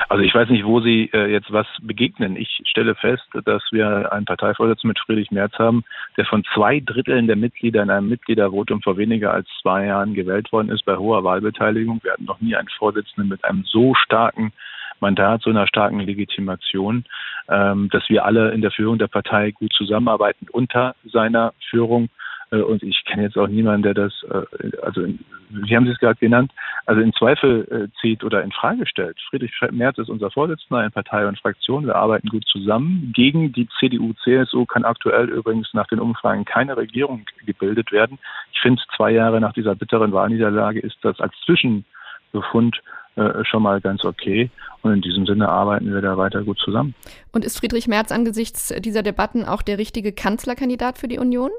Also 0.07 0.23
ich 0.23 0.35
weiß 0.35 0.49
nicht, 0.49 0.65
wo 0.65 0.81
Sie 0.81 1.09
äh, 1.13 1.31
jetzt 1.31 1.51
was 1.51 1.65
begegnen. 1.81 2.35
Ich 2.35 2.61
stelle 2.65 2.93
fest, 2.93 3.25
dass 3.43 3.63
wir 3.71 4.13
einen 4.13 4.25
Parteivorsitzenden 4.25 4.89
mit 4.89 4.99
Friedrich 4.99 5.31
Merz 5.31 5.57
haben, 5.57 5.83
der 6.17 6.25
von 6.25 6.43
zwei 6.53 6.79
Dritteln 6.79 7.25
der 7.25 7.37
Mitglieder 7.37 7.81
in 7.81 7.89
einem 7.89 8.07
Mitgliedervotum 8.07 8.83
vor 8.83 8.97
weniger 8.97 9.33
als 9.33 9.47
zwei 9.63 9.87
Jahren 9.87 10.13
gewählt 10.13 10.51
worden 10.51 10.69
ist 10.69 10.85
bei 10.85 10.95
hoher 10.95 11.23
Wahlbeteiligung. 11.23 12.01
Wir 12.03 12.13
hatten 12.13 12.25
noch 12.25 12.39
nie 12.39 12.55
einen 12.55 12.69
Vorsitzenden 12.77 13.29
mit 13.29 13.43
einem 13.43 13.63
so 13.63 13.95
starken 13.95 14.53
Mandat, 14.99 15.41
so 15.41 15.49
einer 15.49 15.67
starken 15.67 15.99
Legitimation, 15.99 17.05
ähm, 17.49 17.89
dass 17.91 18.07
wir 18.09 18.25
alle 18.25 18.51
in 18.51 18.61
der 18.61 18.71
Führung 18.71 18.97
der 18.97 19.07
Partei 19.07 19.51
gut 19.51 19.73
zusammenarbeiten 19.73 20.47
unter 20.51 20.95
seiner 21.05 21.53
Führung. 21.69 22.09
Äh, 22.51 22.57
und 22.57 22.83
ich 22.83 23.03
kenne 23.05 23.23
jetzt 23.23 23.37
auch 23.37 23.47
niemanden, 23.47 23.83
der 23.83 23.93
das, 23.93 24.13
äh, 24.29 24.71
also 24.81 25.05
wie 25.49 25.75
haben 25.75 25.85
Sie 25.85 25.91
es 25.91 25.99
gerade 25.99 26.19
genannt, 26.19 26.51
also 26.85 27.01
in 27.01 27.13
Zweifel 27.13 27.67
äh, 27.71 27.99
zieht 28.01 28.23
oder 28.23 28.43
in 28.43 28.51
Frage 28.51 28.85
stellt. 28.87 29.17
Friedrich 29.29 29.51
Merz 29.71 29.97
ist 29.97 30.09
unser 30.09 30.31
Vorsitzender 30.31 30.83
in 30.83 30.91
Partei 30.91 31.27
und 31.27 31.39
Fraktion. 31.39 31.85
Wir 31.85 31.95
arbeiten 31.95 32.29
gut 32.29 32.45
zusammen. 32.47 33.11
Gegen 33.15 33.53
die 33.53 33.67
CDU-CSU 33.79 34.65
kann 34.65 34.85
aktuell 34.85 35.29
übrigens 35.29 35.73
nach 35.73 35.87
den 35.87 35.99
Umfragen 35.99 36.45
keine 36.45 36.77
Regierung 36.77 37.25
gebildet 37.45 37.91
werden. 37.91 38.19
Ich 38.53 38.59
finde, 38.59 38.81
zwei 38.95 39.11
Jahre 39.11 39.39
nach 39.39 39.53
dieser 39.53 39.75
bitteren 39.75 40.11
Wahlniederlage 40.11 40.79
ist 40.79 40.97
das 41.01 41.19
als 41.19 41.33
Zwischenbefund 42.31 42.81
schon 43.43 43.63
mal 43.63 43.79
ganz 43.79 44.03
okay. 44.03 44.49
Und 44.81 44.93
in 44.93 45.01
diesem 45.01 45.25
Sinne 45.25 45.47
arbeiten 45.47 45.93
wir 45.93 46.01
da 46.01 46.17
weiter 46.17 46.43
gut 46.43 46.59
zusammen. 46.59 46.93
Und 47.31 47.45
ist 47.45 47.57
Friedrich 47.57 47.87
Merz 47.87 48.11
angesichts 48.11 48.73
dieser 48.79 49.03
Debatten 49.03 49.45
auch 49.45 49.61
der 49.61 49.77
richtige 49.77 50.11
Kanzlerkandidat 50.11 50.97
für 50.97 51.07
die 51.07 51.17
Union? 51.17 51.49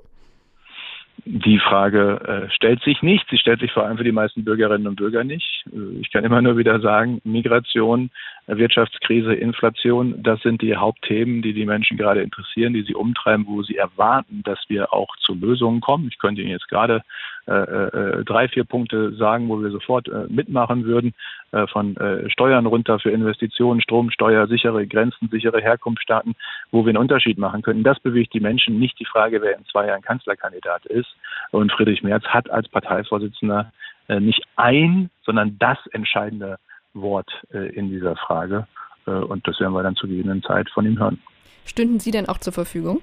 Die 1.25 1.59
Frage 1.59 2.21
äh, 2.47 2.51
stellt 2.55 2.83
sich 2.85 3.03
nicht. 3.03 3.27
Sie 3.31 3.39
stellt 3.39 3.59
sich 3.59 3.73
vor 3.73 3.85
allem 3.85 3.97
für 3.97 4.05
die 4.05 4.13
meisten 4.13 4.45
Bürgerinnen 4.45 4.87
und 4.87 4.95
Bürger 4.95 5.25
nicht. 5.25 5.65
Äh, 5.73 5.99
ich 6.01 6.13
kann 6.13 6.23
immer 6.23 6.41
nur 6.41 6.57
wieder 6.57 6.79
sagen, 6.81 7.21
Migration, 7.25 8.11
Wirtschaftskrise, 8.47 9.35
Inflation, 9.35 10.23
das 10.23 10.41
sind 10.43 10.63
die 10.63 10.77
Hauptthemen, 10.77 11.43
die 11.43 11.53
die 11.53 11.67
Menschen 11.67 11.97
gerade 11.97 12.23
interessieren, 12.23 12.75
die 12.75 12.83
sie 12.83 12.95
umtreiben, 12.95 13.47
wo 13.49 13.63
sie 13.65 13.77
erwarten, 13.77 14.43
dass 14.45 14.61
wir 14.69 14.93
auch 14.93 15.17
zu 15.17 15.35
Lösungen 15.35 15.81
kommen. 15.81 16.07
Ich 16.09 16.19
könnte 16.19 16.43
Ihnen 16.43 16.51
jetzt 16.51 16.69
gerade 16.69 17.03
äh, 17.49 17.53
äh, 17.53 18.25
drei, 18.25 18.49
vier 18.49 18.65
Punkte 18.65 19.15
sagen, 19.15 19.49
wo 19.49 19.63
wir 19.63 19.71
sofort 19.71 20.09
äh, 20.09 20.25
mitmachen 20.29 20.85
würden, 20.85 21.15
äh, 21.53 21.69
von 21.69 21.97
Steuern 22.29 22.67
runter 22.67 22.99
für 22.99 23.11
Investitionen, 23.11 23.81
Stromsteuer, 23.81 24.49
sichere 24.49 24.87
Grenzen, 24.87 25.29
sichere 25.31 25.61
Herkunftsstaaten, 25.61 26.35
wo 26.73 26.85
wir 26.85 26.91
einen 26.91 26.99
Unterschied 26.99 27.39
machen 27.39 27.63
könnten. 27.63 27.85
Das 27.85 28.01
bewegt 28.01 28.35
die 28.35 28.41
Menschen, 28.41 28.79
nicht 28.79 28.99
die 28.99 29.05
Frage, 29.05 29.41
wer 29.43 29.57
in 29.57 29.65
zwei 29.67 29.87
Jahren 29.87 30.03
Kanzlerkandidat 30.03 30.87
ist. 30.87 31.09
Und 31.53 31.71
Friedrich 31.71 32.03
Merz 32.03 32.25
hat 32.25 32.51
als 32.51 32.69
Parteivorsitzender 32.69 33.73
nicht 34.09 34.43
ein, 34.57 35.11
sondern 35.25 35.57
das 35.59 35.79
entscheidende 35.93 36.59
Wort 36.95 37.31
in 37.53 37.91
dieser 37.91 38.17
Frage. 38.17 38.67
Und 39.05 39.47
das 39.47 39.59
werden 39.61 39.73
wir 39.73 39.83
dann 39.83 39.97
zur 39.97 40.09
gegebenen 40.09 40.43
Zeit 40.43 40.69
von 40.71 40.87
ihm 40.87 40.99
hören. 40.99 41.21
Stünden 41.65 42.01
Sie 42.01 42.11
denn 42.11 42.29
auch 42.29 42.39
zur 42.39 42.53
Verfügung? 42.53 43.01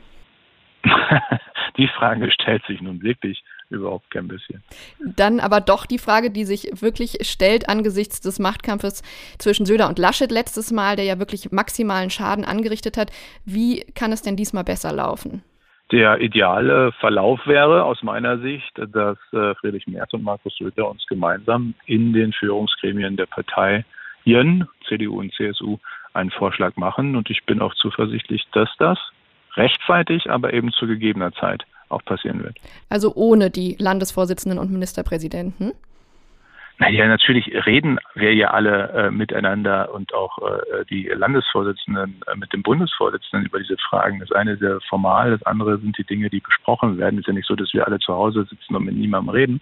die 1.78 1.88
Frage 1.88 2.32
stellt 2.32 2.66
sich 2.66 2.82
nun 2.82 3.02
wirklich 3.02 3.44
überhaupt 3.70 4.10
kein 4.12 4.28
bisschen. 4.28 4.64
Dann 5.04 5.40
aber 5.40 5.62
doch 5.62 5.86
die 5.86 5.98
Frage, 5.98 6.32
die 6.32 6.46
sich 6.46 6.70
wirklich 6.82 7.18
stellt 7.22 7.70
angesichts 7.70 8.22
des 8.22 8.40
Machtkampfes 8.40 9.02
zwischen 9.38 9.66
Söder 9.66 9.88
und 9.90 10.00
Laschet 10.00 10.32
letztes 10.32 10.72
Mal, 10.72 10.96
der 10.96 11.06
ja 11.06 11.20
wirklich 11.20 11.52
maximalen 11.52 12.10
Schaden 12.10 12.46
angerichtet 12.46 12.98
hat. 12.98 13.12
Wie 13.46 13.82
kann 13.96 14.12
es 14.12 14.22
denn 14.22 14.36
diesmal 14.36 14.64
besser 14.64 14.92
laufen? 14.94 15.44
Der 15.92 16.22
ideale 16.22 16.92
Verlauf 16.94 17.46
wäre 17.46 17.84
aus 17.84 18.02
meiner 18.02 18.40
Sicht, 18.40 18.72
dass 18.78 19.18
äh, 19.32 19.54
Friedrich 19.56 19.86
Merz 19.88 20.14
und 20.14 20.24
Markus 20.24 20.56
Söder 20.58 20.90
uns 20.90 21.06
gemeinsam 21.08 21.76
in 21.86 22.14
den 22.14 22.34
Führungsgremien 22.34 23.18
der 23.18 23.26
Parteien, 23.28 23.86
CDU 24.88 25.20
und 25.20 25.34
CSU, 25.36 25.78
einen 26.14 26.32
Vorschlag 26.32 26.76
machen. 26.78 27.16
Und 27.16 27.30
ich 27.30 27.44
bin 27.46 27.62
auch 27.62 27.76
zuversichtlich, 27.76 28.44
dass 28.54 28.70
das 28.80 28.98
rechtzeitig, 29.56 30.30
aber 30.30 30.54
eben 30.54 30.72
zu 30.72 30.88
gegebener 30.88 31.32
Zeit 31.34 31.64
auch 31.90 32.04
passieren 32.04 32.44
wird. 32.44 32.58
Also 32.90 33.14
ohne 33.16 33.50
die 33.50 33.76
Landesvorsitzenden 33.80 34.60
und 34.60 34.72
Ministerpräsidenten? 34.72 35.74
Naja, 36.80 37.08
natürlich 37.08 37.48
reden 37.66 38.00
wir 38.16 38.34
ja 38.34 38.50
alle 38.50 38.90
äh, 38.90 39.12
miteinander 39.12 39.94
und 39.94 40.14
auch 40.14 40.40
äh, 40.40 40.86
die 40.90 41.04
Landesvorsitzenden 41.08 42.22
äh, 42.26 42.36
mit 42.36 42.52
dem 42.52 42.64
Bundesvorsitzenden 42.64 43.48
über 43.48 43.60
diese 43.60 43.78
Fragen. 43.78 44.20
Das 44.20 44.32
eine 44.32 44.54
ist 44.54 44.62
ja 44.62 44.80
formal, 44.90 45.32
das 45.32 45.44
andere 45.44 45.78
sind 45.78 45.98
die 45.98 46.04
Dinge, 46.04 46.30
die 46.30 46.40
besprochen 46.40 46.98
werden. 46.98 47.16
Es 47.16 47.22
ist 47.22 47.28
ja 47.28 47.34
nicht 47.34 47.48
so, 47.48 47.56
dass 47.56 47.74
wir 47.74 47.86
alle 47.86 48.00
zu 48.00 48.14
Hause 48.14 48.46
sitzen 48.50 48.76
und 48.76 48.86
mit 48.86 48.96
niemandem 48.96 49.30
reden. 49.30 49.62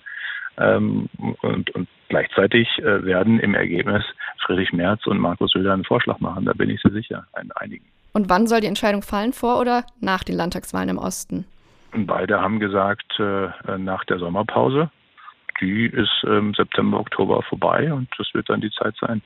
Ähm, 0.57 1.09
und, 1.41 1.69
und, 1.71 1.87
gleichzeitig 2.09 2.67
äh, 2.79 3.05
werden 3.05 3.39
im 3.39 3.55
Ergebnis 3.55 4.03
Friedrich 4.45 4.73
Merz 4.73 5.05
und 5.07 5.19
Markus 5.19 5.51
Söder 5.51 5.73
einen 5.73 5.85
Vorschlag 5.85 6.19
machen. 6.19 6.45
Da 6.45 6.53
bin 6.53 6.69
ich 6.69 6.81
sehr 6.81 6.91
sicher, 6.91 7.25
einen 7.33 7.51
einigen. 7.53 7.85
Und 8.13 8.29
wann 8.29 8.47
soll 8.47 8.61
die 8.61 8.67
Entscheidung 8.67 9.01
fallen, 9.01 9.33
vor 9.33 9.59
oder 9.59 9.85
nach 9.99 10.23
den 10.23 10.35
Landtagswahlen 10.35 10.89
im 10.89 10.97
Osten? 10.97 11.45
Beide 11.93 12.39
haben 12.41 12.59
gesagt, 12.59 13.19
äh, 13.19 13.77
nach 13.77 14.05
der 14.05 14.19
Sommerpause. 14.19 14.89
Die 15.59 15.85
ist 15.85 16.23
im 16.23 16.53
September, 16.53 16.99
Oktober 16.99 17.41
vorbei 17.43 17.93
und 17.93 18.09
das 18.17 18.27
wird 18.33 18.49
dann 18.49 18.61
die 18.61 18.71
Zeit 18.71 18.95
sein. 18.99 19.21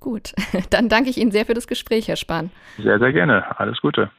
Gut, 0.00 0.32
dann 0.70 0.88
danke 0.88 1.10
ich 1.10 1.18
Ihnen 1.18 1.30
sehr 1.30 1.46
für 1.46 1.54
das 1.54 1.66
Gespräch, 1.66 2.08
Herr 2.08 2.16
Spahn. 2.16 2.50
Sehr, 2.78 2.98
sehr 2.98 3.12
gerne. 3.12 3.58
Alles 3.58 3.80
Gute. 3.80 4.10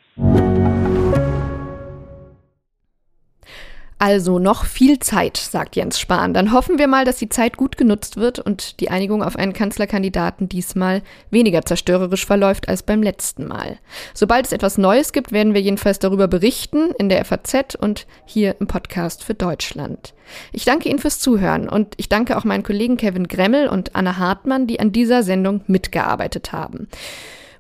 Also 3.97 4.39
noch 4.39 4.65
viel 4.65 4.99
Zeit, 4.99 5.37
sagt 5.37 5.77
Jens 5.77 5.99
Spahn. 5.99 6.33
Dann 6.33 6.51
hoffen 6.51 6.77
wir 6.77 6.87
mal, 6.87 7.05
dass 7.05 7.15
die 7.15 7.29
Zeit 7.29 7.55
gut 7.55 7.77
genutzt 7.77 8.17
wird 8.17 8.39
und 8.39 8.81
die 8.81 8.89
Einigung 8.89 9.23
auf 9.23 9.37
einen 9.37 9.53
Kanzlerkandidaten 9.53 10.49
diesmal 10.49 11.01
weniger 11.31 11.63
zerstörerisch 11.63 12.25
verläuft 12.25 12.67
als 12.67 12.83
beim 12.83 13.01
letzten 13.01 13.47
Mal. 13.47 13.77
Sobald 14.13 14.47
es 14.47 14.51
etwas 14.51 14.77
Neues 14.77 15.13
gibt, 15.13 15.31
werden 15.31 15.53
wir 15.53 15.61
jedenfalls 15.61 15.99
darüber 15.99 16.27
berichten 16.27 16.91
in 16.99 17.07
der 17.07 17.23
FAZ 17.23 17.75
und 17.79 18.05
hier 18.25 18.57
im 18.59 18.67
Podcast 18.67 19.23
für 19.23 19.33
Deutschland. 19.33 20.13
Ich 20.51 20.65
danke 20.65 20.89
Ihnen 20.89 20.99
fürs 20.99 21.19
Zuhören 21.19 21.69
und 21.69 21.93
ich 21.95 22.09
danke 22.09 22.35
auch 22.35 22.43
meinen 22.43 22.63
Kollegen 22.63 22.97
Kevin 22.97 23.29
Gremmel 23.29 23.69
und 23.69 23.95
Anna 23.95 24.17
Hartmann, 24.17 24.67
die 24.67 24.81
an 24.81 24.91
dieser 24.91 25.23
Sendung 25.23 25.61
mitgearbeitet 25.67 26.51
haben. 26.51 26.89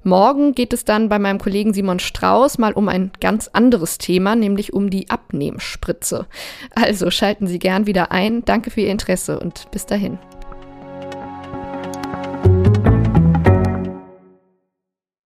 Morgen 0.05 0.53
geht 0.53 0.71
es 0.71 0.85
dann 0.85 1.09
bei 1.09 1.17
meinem 1.17 1.39
Kollegen 1.39 1.73
Simon 1.73 1.97
Strauß 1.97 2.59
mal 2.59 2.73
um 2.73 2.89
ein 2.89 3.11
ganz 3.19 3.49
anderes 3.51 3.97
Thema, 3.97 4.35
nämlich 4.35 4.71
um 4.71 4.91
die 4.91 5.09
Abnehmspritze. 5.09 6.27
Also 6.75 7.09
schalten 7.09 7.47
Sie 7.47 7.57
gern 7.57 7.87
wieder 7.87 8.11
ein. 8.11 8.45
Danke 8.45 8.69
für 8.69 8.81
Ihr 8.81 8.91
Interesse 8.91 9.39
und 9.39 9.65
bis 9.71 9.87
dahin. 9.87 10.19